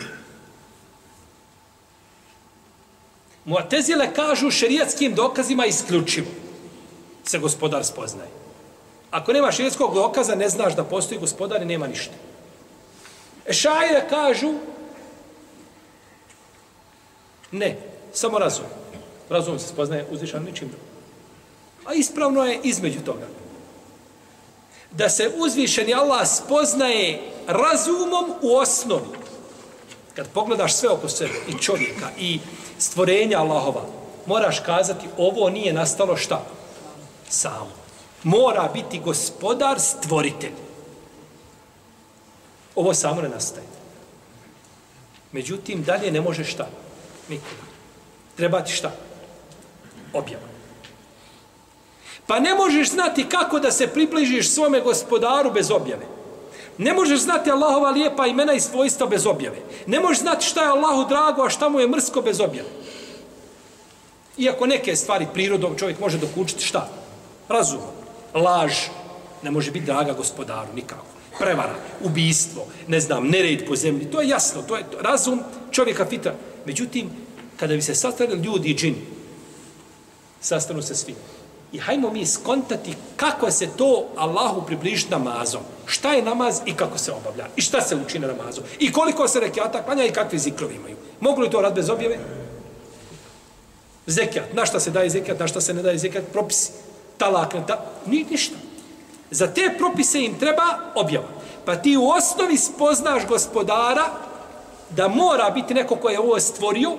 [3.46, 6.28] Muatezile kažu šerijetskim dokazima isključivo
[7.24, 8.30] se gospodar spoznaje.
[9.12, 12.14] Ako nema šerijetskog dokaza, ne znaš da postoji gospodar i nema ništa.
[13.48, 14.54] Ešajre kažu
[17.52, 17.78] ne,
[18.14, 18.66] samo razum.
[19.30, 20.88] Razum se spoznaje uzvišan ničim drugim.
[21.86, 23.43] A ispravno je između toga
[24.98, 29.08] da se uzvišeni Allah spoznaje razumom u osnovi.
[30.16, 32.40] Kad pogledaš sve oko sebe, i čovjeka, i
[32.78, 33.86] stvorenja Allahova,
[34.26, 36.46] moraš kazati, ovo nije nastalo šta?
[37.30, 37.72] Samo.
[38.24, 40.54] Mora biti gospodar, stvoritelj.
[42.76, 43.66] Ovo samo ne nastaje.
[45.32, 46.68] Međutim, dalje ne može šta?
[47.30, 47.64] Nikoda.
[48.38, 48.92] Treba ti šta?
[50.14, 50.53] Objava.
[52.28, 56.06] Pa ne možeš znati kako da se približiš svome gospodaru bez objave.
[56.78, 59.58] Ne možeš znati Allahova lijepa imena i svojstva bez objave.
[59.88, 62.68] Ne možeš znati šta je Allahu drago, a šta mu je mrsko bez objave.
[64.38, 66.90] Iako neke stvari prirodom čovjek može dokučiti šta?
[67.50, 67.80] Razum,
[68.34, 68.74] laž,
[69.44, 71.06] ne može biti draga gospodaru, nikako.
[71.40, 76.34] Prevara, ubijstvo, ne znam, nered po zemlji, to je jasno, to je razum čovjeka fitra.
[76.66, 77.10] Međutim,
[77.60, 79.02] kada bi se sastavili ljudi i džini,
[80.42, 81.16] sastanu se svi.
[81.74, 85.62] I hajmo mi skontati kako se to Allahu približi namazom.
[85.86, 87.48] Šta je namaz i kako se obavlja.
[87.56, 88.62] I šta se uči na namazu.
[88.80, 90.98] I koliko se rekiata klanja i kakve zikrovi imaju.
[91.20, 92.20] Mogu li to rad bez objave?
[94.06, 94.54] Zekijat.
[94.54, 96.26] Na šta se daje zekijat, na šta se ne daje zekijat.
[96.32, 96.72] Propisi.
[97.18, 97.54] Talak.
[97.68, 97.86] Ta...
[98.06, 98.56] Ni, ništa.
[99.32, 101.28] Za te propise im treba objava.
[101.66, 104.06] Pa ti u osnovi spoznaš gospodara
[104.90, 106.92] da mora biti neko ko je ovo stvorio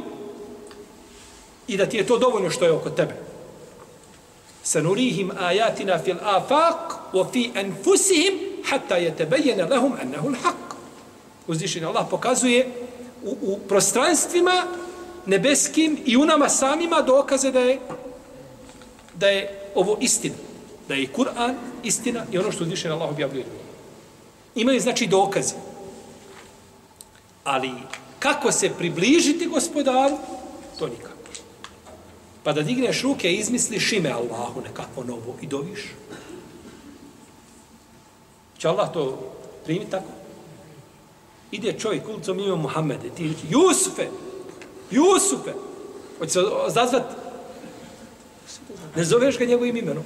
[1.66, 3.33] i da ti je to dovoljno što je oko tebe.
[4.64, 8.34] Sanurihim ajatina fil afaq wa fi anfusihim
[8.64, 10.74] hatta yatabayyana lahum annahu al-haq.
[11.46, 12.68] Uzvišeni Allah pokazuje
[13.24, 14.62] u, u prostranstvima
[15.26, 17.78] nebeskim i u nama samima dokaze da je
[19.14, 20.34] da je ovo istina.
[20.88, 23.44] Da je Kur'an istina i ono što uzvišeni Allah objavljuje.
[24.54, 25.54] Imaju znači dokaze.
[27.44, 27.70] Ali
[28.18, 30.18] kako se približiti gospodaru,
[30.78, 31.13] to nikako.
[32.44, 35.80] Pa da digneš ruke i izmisliš ime Allahu nekako novo i doviš.
[38.58, 39.32] Će Allah to
[39.64, 40.08] primiti tako?
[41.50, 44.06] Ide čovjek ulicom ime Muhammede, ti reći, Jusufe,
[44.90, 45.52] Jusufe,
[46.18, 47.02] hoće se zazvat,
[48.96, 50.04] ne zoveš ga njegovim imenom.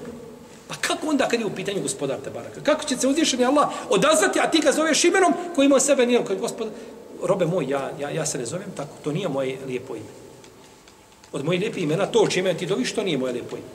[0.69, 2.61] Pa kako onda kad je u pitanju gospodar te baraka?
[2.61, 6.25] Kako će se uzvišeni Allah odazvati, a ti ga zoveš imenom koji ima sebe nije,
[6.25, 6.73] koji gospodar,
[7.23, 10.28] robe moj, ja, ja, ja se ne zovem tako, to nije moje lijepo ime.
[11.33, 13.67] Od mojih lijepih imena, to čime ti doviš, to nije moje lijepo ime.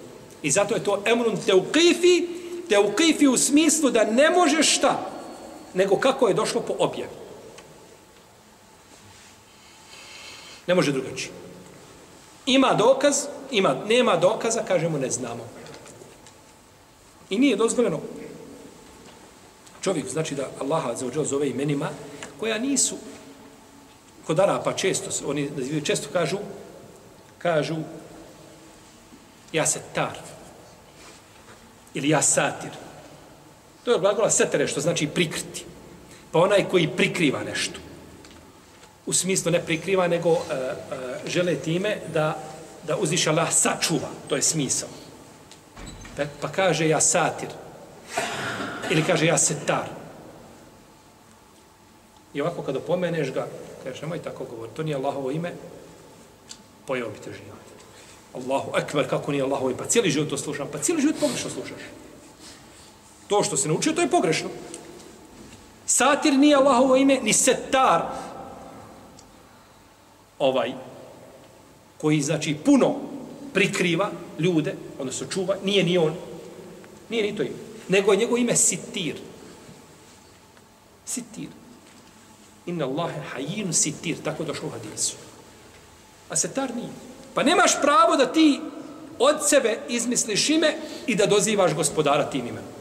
[0.44, 2.28] I zato je to emrun teukifi,
[2.70, 5.10] teukifi u smislu da ne možeš šta,
[5.74, 7.12] nego kako je došlo po objavi.
[10.68, 11.32] Ne može drugačije.
[12.46, 13.16] Ima dokaz,
[13.52, 15.48] ima, nema dokaza, kažemo ne znamo.
[17.30, 18.00] I nije dozvoljeno
[19.82, 21.90] čovjek, znači da Allaha zove imenima
[22.40, 22.96] koja nisu
[24.28, 25.50] kod Arapa često, oni
[25.84, 26.38] često kažu,
[27.44, 27.76] kažu,
[29.52, 30.18] ja se tar,
[31.94, 32.72] ili ja satir.
[33.84, 35.66] To je glagola setere, što znači prikriti.
[36.32, 37.80] Pa onaj koji prikriva nešto.
[39.06, 40.48] U smislu ne prikriva, nego uh, uh,
[41.28, 42.38] žele time da,
[42.88, 44.08] da uzviša Allah sačuva.
[44.30, 44.90] To je smisao.
[46.18, 47.50] Pa, pa kaže ja satir.
[48.92, 49.86] Ili kaže ja setar.
[52.34, 53.48] I ovako kada pomeneš ga,
[53.84, 55.52] Kažeš, nemoj tako govoriti, to nije Allahovo ime,
[56.86, 57.64] pojeo bi te život.
[58.34, 61.82] Allahu ekber, kako nije Allahu, pa cijeli život to slušam, pa cijeli život pogrešno slušaš.
[63.28, 64.50] To što se naučio, to je pogrešno.
[65.86, 68.02] Satir nije Allahovo ime, ni setar,
[70.40, 70.74] ovaj,
[71.98, 72.96] koji znači puno
[73.54, 76.16] prikriva ljude, odnosno čuva, nije ni on,
[77.10, 77.56] nije ni to ime,
[77.88, 79.16] nego je njegovo ime Sitir.
[81.06, 81.50] Sitir.
[82.66, 85.16] Inna Allahe hajinu sitir, tako došlo u hadisu.
[86.34, 86.90] Pa A setar nije.
[87.34, 88.62] Pa nemaš pravo da ti
[89.20, 90.74] od sebe izmisliš ime
[91.08, 92.74] i da dozivaš gospodara tim imenom.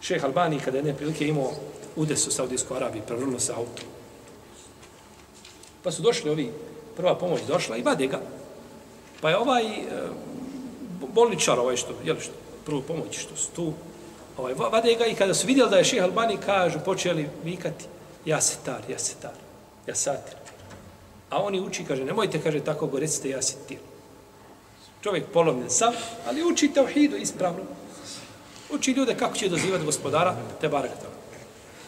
[0.00, 1.52] Šeh Albani, kada je neprilike imao
[1.96, 3.82] udes u Saudijskoj Arabiji, prevrnuo se auto.
[5.82, 6.52] Pa su došli ovi,
[6.96, 8.20] prva pomoć došla i vade ga.
[9.20, 9.82] Pa je ovaj e,
[11.14, 12.32] bolničar, ovaj što, jel što,
[12.66, 13.72] prvu pomoć što su tu,
[14.36, 17.84] ovaj, vade ga i kada su vidjeli da je šeh Albani, kažu, počeli vikati,
[18.24, 19.36] ja se tar, ja se tar,
[19.86, 20.43] ja satir.
[21.34, 23.78] A oni uči, kaže, nemojte, kaže, tako go, recite, ja se ti.
[25.02, 25.92] Čovjek polovljen sam,
[26.28, 27.66] ali uči tauhidu ispravno.
[28.70, 31.10] Uči ljude kako će dozivati gospodara, te barak to.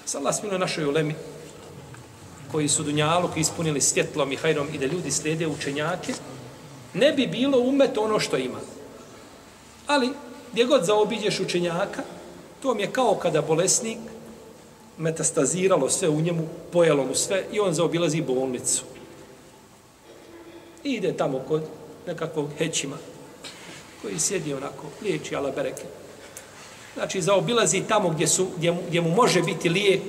[0.04, 1.14] Sallah smilo našoj ulemi,
[2.52, 6.14] koji su Dunjaluk ispunili svjetlom i hajrom i da ljudi slijede učenjake,
[6.94, 8.58] ne bi bilo umet ono što ima.
[9.86, 10.10] Ali,
[10.52, 12.02] gdje god zaobiđeš učenjaka,
[12.62, 13.98] To mi je kao kada bolesnik
[14.98, 18.84] metastaziralo sve u njemu, pojelo mu sve i on zaobilazi bolnicu.
[20.86, 21.62] I ide tamo kod
[22.06, 22.96] nekakvog hećima
[24.02, 25.82] koji sjedi onako, liječi ala bereke.
[26.94, 30.02] Znači, zaobilazi tamo gdje, su, gdje, mu, gdje mu može biti lijek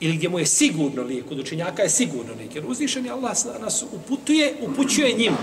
[0.00, 2.54] ili gdje mu je sigurno lijek, kod učenjaka je sigurno lijek.
[2.54, 5.38] Jer uzvišeni Allah nas uputuje, upućuje njima.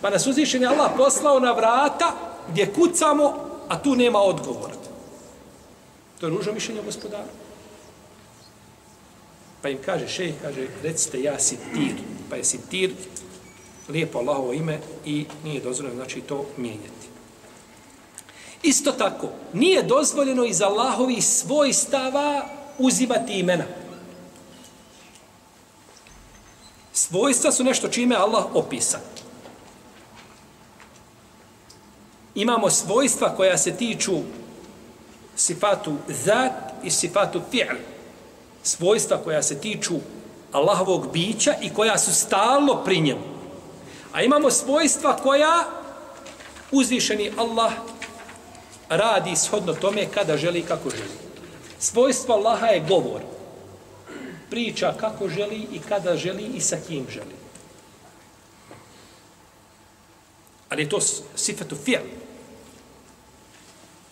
[0.00, 2.14] Pa nas uzvišeni Allah poslao na vrata
[2.50, 3.34] gdje kucamo,
[3.68, 4.74] a tu nema odgovora.
[6.20, 7.28] To je ružno mišljenje gospodara.
[9.62, 12.11] Pa im kaže šej, kaže, recite ja si tir.
[12.32, 12.94] Pa je sitir
[13.88, 17.06] lijepo Allahovo ime i nije dozvoljeno, znači to mijenjati.
[18.62, 23.64] Isto tako, nije dozvoljeno iz Allahovi svojstava uzimati imena.
[26.92, 28.98] Svojstva su nešto čime Allah opisa.
[32.34, 34.16] Imamo svojstva koja se tiču
[35.36, 36.52] sifatu zat
[36.84, 37.76] i sifatu fi'l.
[38.62, 39.94] Svojstva koja se tiču
[40.52, 43.24] Allahovog bića i koja su stalno pri njemu.
[44.12, 45.64] A imamo svojstva koja
[46.70, 47.72] uzvišeni Allah
[48.88, 51.22] radi shodno tome kada želi i kako želi.
[51.78, 53.20] Svojstvo Allaha je govor.
[54.50, 57.34] Priča kako želi i kada želi i sa kim želi.
[60.68, 61.00] Ali je to
[61.34, 62.21] sifatu fi'l.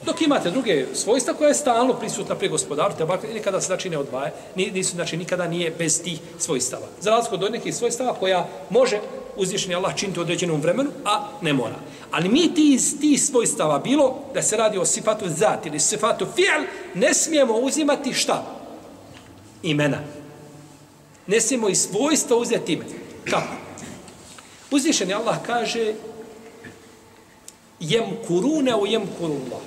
[0.02, 3.90] Dok imate druge svojstva koja je stalno prisutna pri gospodaru, te bakle, nikada se znači
[3.90, 6.86] ne odvaja, nisu, znači nikada nije bez tih svojstava.
[7.00, 9.00] Za razliku od nekih svojstava koja može
[9.36, 11.74] uzvišeni Allah činiti u određenom vremenu, a ne mora.
[12.10, 16.26] Ali mi ti iz tih svojstava, bilo da se radi o sifatu zat ili sifatu
[16.36, 18.44] fi'al, ne smijemo uzimati šta?
[19.62, 19.98] Imena.
[21.26, 22.84] Ne smijemo iz svojstva uzeti ime.
[23.24, 23.52] Kako?
[24.70, 25.94] Uzvišeni Allah kaže
[27.80, 29.60] jem kurune u jem kurullah.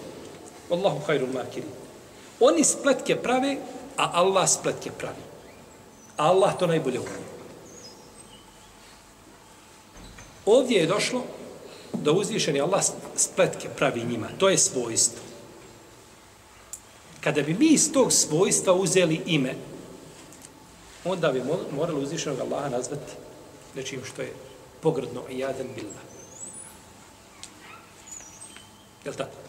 [0.69, 1.69] Wallahu khairul makirin.
[2.39, 3.57] Oni spletke prave,
[3.97, 5.23] a Allah spletke pravi.
[6.17, 7.23] A Allah to najbolje umije.
[10.45, 11.23] Ovdje je došlo
[11.93, 12.83] da uzvišeni Allah
[13.15, 14.27] spletke pravi njima.
[14.37, 15.21] To je svojstvo.
[17.21, 19.55] Kada bi mi iz tog svojstva uzeli ime,
[21.05, 23.11] onda bi morali uzvišenog Allaha nazvati
[23.75, 24.33] nečim što je
[24.81, 26.01] pogrdno i jadan bilna.
[29.05, 29.42] Jel tako?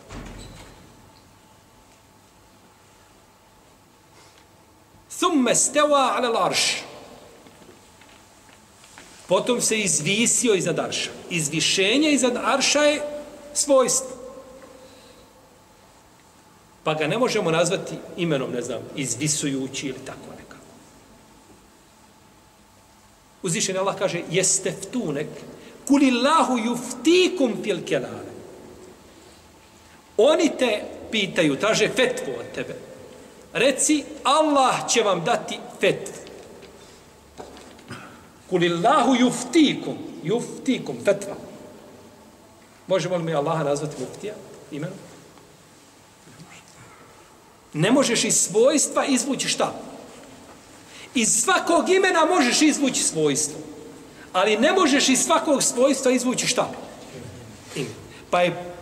[5.25, 6.83] Thumme steva ala l'arš.
[9.29, 11.11] Potom se izvisio iznad arša.
[11.31, 13.03] Izvišenje iznad arša je
[13.55, 14.17] svojstvo.
[16.85, 20.67] Pa ga ne možemo nazvati imenom, ne znam, izvisujući ili tako nekako.
[23.43, 25.29] Uzvišen Allah kaže, jeste ftunek,
[25.89, 28.35] kulillahu juftikum fil kelale.
[30.17, 32.94] Oni te pitaju, traže fetvu od tebe.
[33.55, 36.15] Reci, Allah će vam dati fetvu.
[38.51, 41.35] Kulillahu juftikum, juftikum, fetva.
[42.87, 44.35] Možemo li mi Allaha nazvati muftija
[44.71, 44.99] imenom?
[47.73, 49.75] Ne možeš iz svojstva izvući šta?
[51.15, 53.59] Iz svakog imena možeš izvući svojstvo.
[54.33, 56.71] Ali ne možeš iz svakog svojstva izvući šta?
[57.77, 57.91] Ime.
[58.31, 58.75] Pa je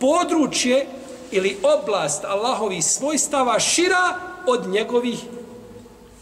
[0.00, 0.86] područje
[1.30, 5.18] ili oblast Allahovih svojstava šira od njegovih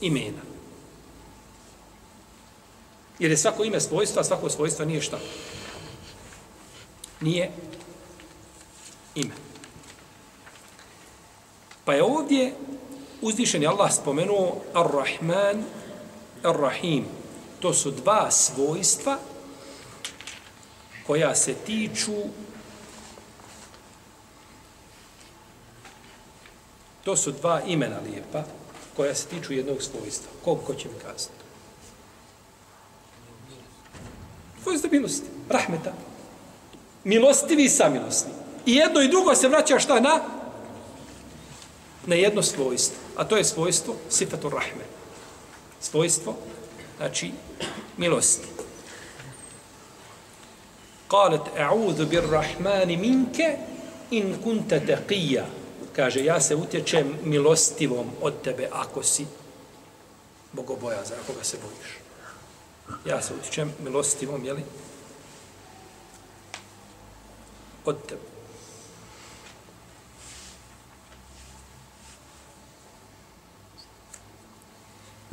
[0.00, 0.42] imena.
[3.18, 5.18] Jer je svako ime svojstva, svako svojstvo nije šta?
[7.20, 7.50] Nije
[9.14, 9.34] ime.
[11.84, 12.54] Pa je ovdje
[13.22, 15.62] uzvišeni Allah spomenuo Ar-Rahman,
[16.42, 17.04] Ar-Rahim.
[17.60, 19.18] To su dva svojstva
[21.06, 22.12] koja se tiču
[27.08, 28.42] To su dva imena lijepa
[28.96, 30.30] koja se tiču jednog svojstva.
[30.44, 31.44] Kog ko će mi kazati?
[34.62, 35.26] Svojstvo milosti.
[35.48, 35.92] Rahmeta.
[37.04, 38.30] Milostivi i samilosni.
[38.66, 40.20] I jedno i drugo se vraća šta na?
[42.06, 42.96] Na jedno svojstvo.
[43.16, 44.84] A to je svojstvo sifatu rahme.
[45.80, 46.34] Svojstvo,
[46.96, 47.30] znači,
[47.96, 48.48] milosti.
[51.08, 53.56] Kalet, e'udhu bir rahmani minke
[54.10, 55.57] in kunta teqija
[55.97, 59.25] kaže, ja se utječem milostivom od tebe ako si
[60.53, 61.97] bogobojazan, ako ga se bojiš.
[63.05, 64.63] Ja se utječem milostivom, jeli?
[67.85, 68.33] Od tebe.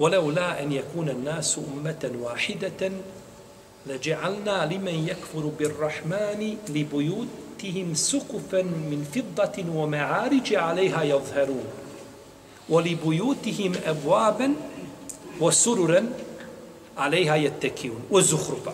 [0.00, 2.92] ولولا أن يكون الناس أمة واحدة
[3.86, 7.28] لجعلنا لمن يكفر بالرحمن لبيوت
[7.65, 11.65] بيوتهم سقفا من فضة ومعارج عليها يظهرون
[12.69, 14.53] ولبيوتهم أبوابا
[15.41, 16.09] وسررا
[16.97, 18.73] عليها يتكئون وزخرفا.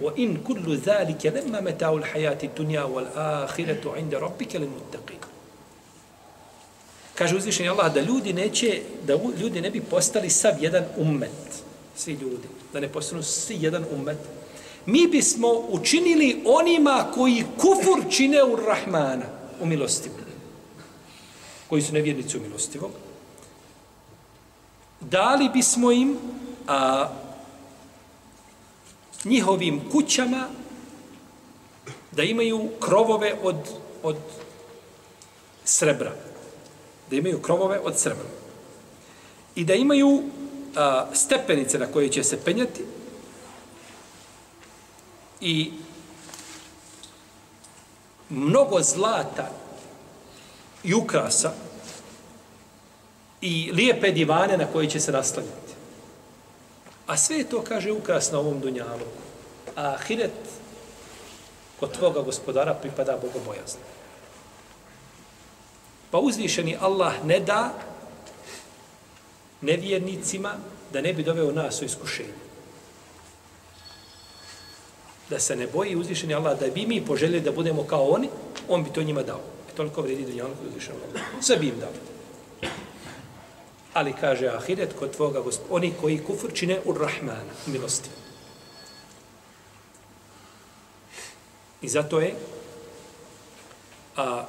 [0.00, 5.18] وإن كل ذلك لما متاع الحياة الدنيا والآخرة عند ربك للمتقين.
[7.14, 11.62] Kaže uzvišenje Allah da ljudi neće, da ljudi ne bi postali sav jedan ummet,
[11.96, 14.18] svi ljudi, da ne postanu svi jedan ummet,
[14.88, 19.24] mi bismo učinili onima koji kufur čine u Rahmana,
[19.60, 20.14] u milostivu,
[21.68, 22.90] koji su nevjernici u milostivom,
[25.00, 26.16] dali bismo im
[26.66, 27.08] a,
[29.24, 30.48] njihovim kućama
[32.12, 33.56] da imaju krovove od,
[34.02, 34.16] od
[35.64, 36.12] srebra.
[37.10, 38.28] Da imaju krovove od srebra.
[39.54, 40.22] I da imaju
[40.76, 42.84] a, stepenice na koje će se penjati,
[45.40, 45.72] i
[48.28, 49.50] mnogo zlata
[50.84, 51.52] i ukrasa
[53.40, 55.74] i lijepe divane na koje će se raslanjati.
[57.06, 59.06] A sve to kaže ukras na ovom dunjalu.
[59.76, 60.32] A ahiret
[61.80, 63.80] kod tvoga gospodara pripada bogobojazno.
[66.10, 67.74] Pa uzvišeni Allah ne da
[69.60, 70.54] nevjernicima
[70.92, 72.47] da ne bi doveo nas u iskušenje
[75.30, 78.28] da se ne boji uzvišeni Allah, da bi mi poželjeli da budemo kao oni,
[78.68, 79.40] on bi to njima dao.
[79.76, 81.42] toliko vredi dunjalku i uzvišenog Allaha.
[81.42, 81.92] Sve bi im dao.
[83.94, 88.10] Ali kaže ahiret kod tvoga gospodina, oni koji kufr čine u Rahmana, milosti.
[91.82, 92.34] I zato je
[94.16, 94.44] a,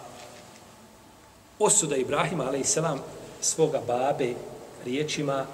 [1.60, 3.00] osuda Ibrahima, ali i selam,
[3.42, 4.34] svoga babe
[4.86, 5.46] riječima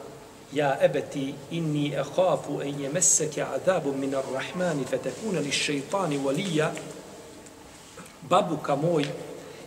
[0.54, 6.72] Ja ebeti inni ehafu en je meseke adabu min ar-Rahmani fetekuna li šeitani valija
[8.22, 9.06] babuka moj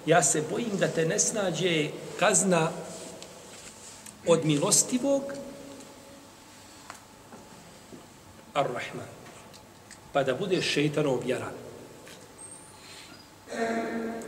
[0.07, 2.71] ja se bojim da te ne snađe kazna
[4.27, 5.23] od milostivog
[8.55, 9.09] ar-Rahman
[10.13, 11.53] pa da bude šeitanov vjeran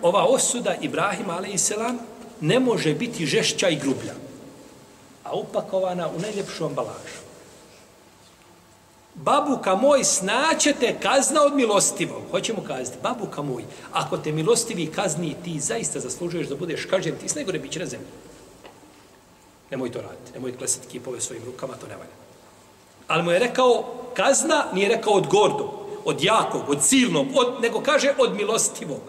[0.02, 1.72] ova osuda Ibrahima a.s.
[2.40, 4.29] ne može biti žešća i grublja
[5.30, 7.20] a upakovana u najljepšu ambalažu.
[9.14, 12.22] Babuka moj, snaćete kazna od milostivog.
[12.30, 17.28] Hoćemo kazati, babuka moj, ako te milostivi kazni, ti zaista zaslužuješ da budeš kažen, ti
[17.28, 18.06] s najgore bit na zemlji.
[19.70, 22.16] Nemoj to raditi, nemoj klesati kipove svojim rukama, to ne valja.
[23.08, 25.70] Ali mu je rekao, kazna nije rekao od gordo,
[26.04, 29.00] od jakog, od silnog, od, nego kaže od milostivog.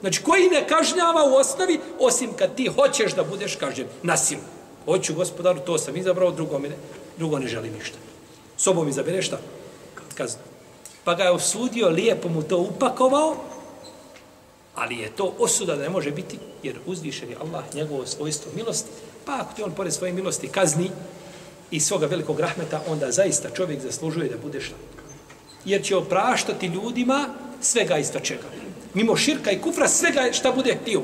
[0.00, 4.53] Znači, koji ne kažnjava u osnovi, osim kad ti hoćeš da budeš kažen na silu.
[4.84, 6.76] Hoću gospodaru, to sam izabrao, drugo, mi ne,
[7.18, 7.98] drugo ne želim ništa.
[8.56, 9.38] Sobom izabere šta?
[10.14, 10.42] Kaznu.
[11.04, 13.36] Pa ga je osudio, lijepo mu to upakovao,
[14.74, 18.90] ali je to osuda da ne može biti, jer uzvišen je Allah njegovo svojstvo milosti,
[19.24, 20.90] pa ako ti on pored svoje milosti kazni
[21.70, 24.74] i svoga velikog rahmeta, onda zaista čovjek zaslužuje da bude šta?
[25.64, 27.28] Jer će opraštati ljudima
[27.60, 28.48] svega isto čega.
[28.94, 31.02] Mimo širka i kufra svega šta bude htio.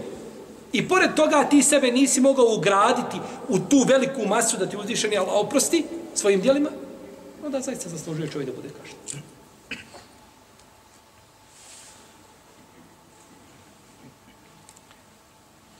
[0.72, 5.16] I pored toga ti sebe nisi mogao ugraditi u tu veliku masu da ti uzdišeni
[5.16, 6.70] Allah oprosti svojim dijelima,
[7.44, 9.22] onda zaista zaslužuje čovjek da bude kažen.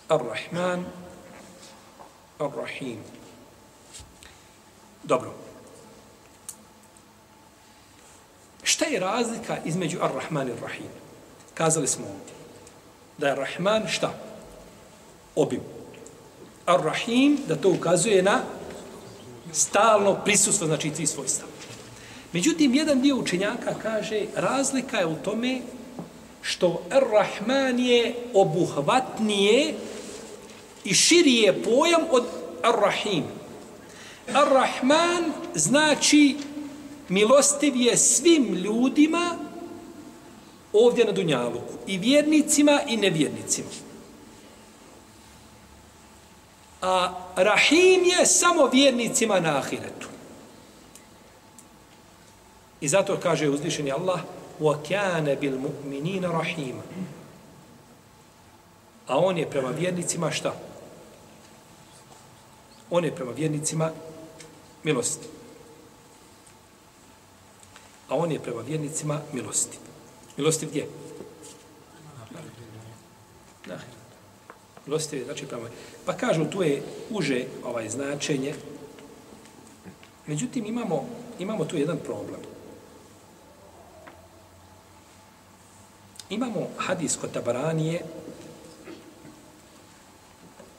[0.09, 0.85] Ar-Rahman,
[2.39, 2.99] Ar-Rahim.
[5.03, 5.35] Dobro.
[8.63, 10.91] Šta je razlika između Ar-Rahman i Ar-Rahim?
[11.55, 12.35] Kazali smo ovdje.
[13.19, 14.30] Da je Rahman šta?
[15.43, 15.61] Obim.
[16.67, 18.41] Ar-Rahim, da to ukazuje na
[19.53, 21.49] stalno prisustvo, znači tri svojstva.
[22.33, 25.61] Međutim, jedan dio učenjaka kaže, razlika je u tome
[26.43, 29.75] što Ar-Rahman je obuhvatnije
[30.85, 32.25] i širije pojam od
[32.63, 33.25] Ar-Rahim.
[34.33, 36.37] Ar-Rahman znači
[37.09, 39.37] milostiv je svim ljudima
[40.73, 41.75] ovdje na Dunjaluku.
[41.87, 43.69] I vjernicima i nevjernicima
[46.82, 50.08] A Rahim je samo vjernicima na ahiretu.
[52.82, 54.20] I zato kaže uzvišeni Allah
[54.60, 56.82] وَكَانَ بِالْمُؤْمِنِينَ رَحِيمًا
[59.08, 60.56] A on je prema vjernicima šta?
[62.90, 63.92] On je prema vjernicima
[64.84, 65.28] milosti.
[68.10, 69.78] A on je prema vjernicima milosti.
[70.38, 70.88] Milosti gdje?
[73.66, 73.99] Na ahiretu.
[74.87, 75.69] Milostivi, znači pravo.
[76.07, 78.55] Pa kažu, tu je uže ovaj značenje.
[80.27, 81.09] Međutim, imamo,
[81.39, 82.41] imamo tu jedan problem.
[86.31, 88.01] Imamo hadis kod Tabaranije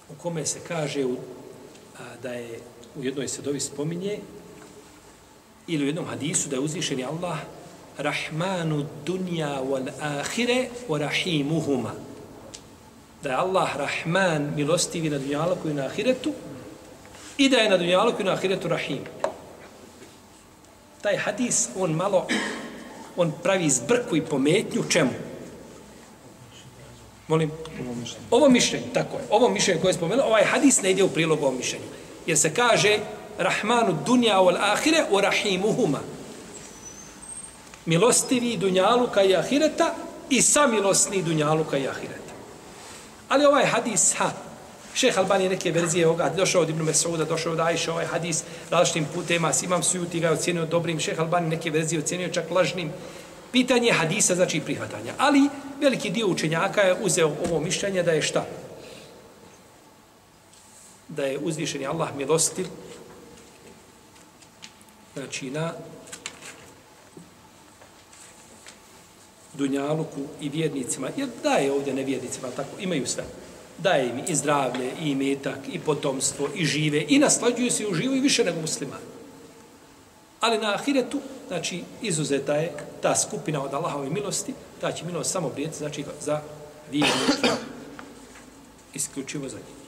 [0.10, 1.18] u kome se kaže u,
[2.00, 2.60] a, da je
[2.96, 4.20] u jednoj sedovi spominje
[5.68, 7.38] ili u jednom hadisu da je uzvišeni Allah
[7.98, 11.92] Rahmanu dunja wal ahire wa rahimuhuma
[13.24, 16.34] da je Allah Rahman milostivi na dunjaloku i na ahiretu
[17.38, 19.04] i da je na dunjaloku i na ahiretu Rahim.
[21.02, 22.28] Taj hadis, on malo,
[23.16, 25.12] on pravi zbrku i pometnju čemu?
[27.28, 27.52] Molim?
[28.32, 29.24] Ovo mišljenje, tako je.
[29.30, 31.86] Ovo mišljenje koje je spomenuo, ovaj hadis ne ide u prilog ovom mišljenju.
[32.26, 33.00] Jer se kaže
[33.38, 36.00] Rahmanu dunja wal ahire u Rahimuhuma.
[37.86, 39.96] Milostivi dunjaluka i ahireta
[40.30, 42.21] i samilosni dunjaluka i ahireta.
[43.32, 44.32] Ali ovaj hadis, ha,
[44.94, 49.06] šeh Albani neke verzije ovoga, došao od Ibn Mesuda, došao od Ajša, ovaj hadis različitim
[49.14, 52.92] putema, imam sujuti ga ocjenio dobrim, šeh Albani neke verzije ocjenio čak lažnim.
[53.52, 55.14] Pitanje hadisa znači prihvatanja.
[55.18, 55.48] Ali
[55.82, 58.46] veliki dio učenjaka je uzeo ovo mišljenje da je šta?
[61.08, 62.68] Da je uzvišeni Allah milostiv
[65.14, 65.74] znači na
[69.54, 73.24] dunjaluku i vjernicima, jer daje ovdje nevjernicima, tako, imaju sve.
[73.78, 78.22] Daje im i zdravlje, i imetak, i potomstvo, i žive, i naslađuju se i uživaju
[78.22, 79.04] više nego muslimani.
[80.40, 85.50] Ali na ahiretu, znači, izuzeta je ta skupina od Allahove milosti, ta će milost samo
[85.50, 86.42] prijeti, znači, za
[86.92, 87.48] vjernike.
[88.94, 89.82] isključivo za njih.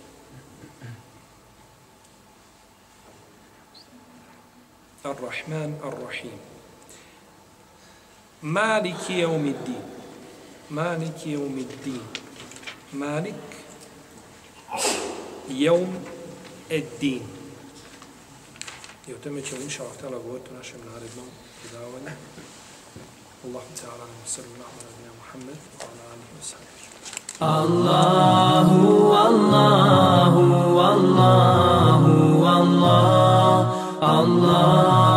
[5.04, 6.53] Ar-Rahman, Ar-Rahim.
[8.44, 9.82] Maliki je umiddin.
[10.70, 12.02] Maliki je umiddin.
[12.92, 13.36] Malik
[15.50, 15.88] jeum
[16.70, 17.22] ed-din.
[19.08, 21.26] I o tome ćemo inša Allah govoriti u našem narednom
[21.62, 22.12] predavanju.
[23.46, 26.74] Allahu ta'ala nam sallallahu ala Muhammed wa ala alihi wa sallam.
[27.40, 28.82] Allahu,
[29.28, 30.44] Allahu,
[30.80, 33.68] Allahu, Allah,
[34.02, 35.13] Allah.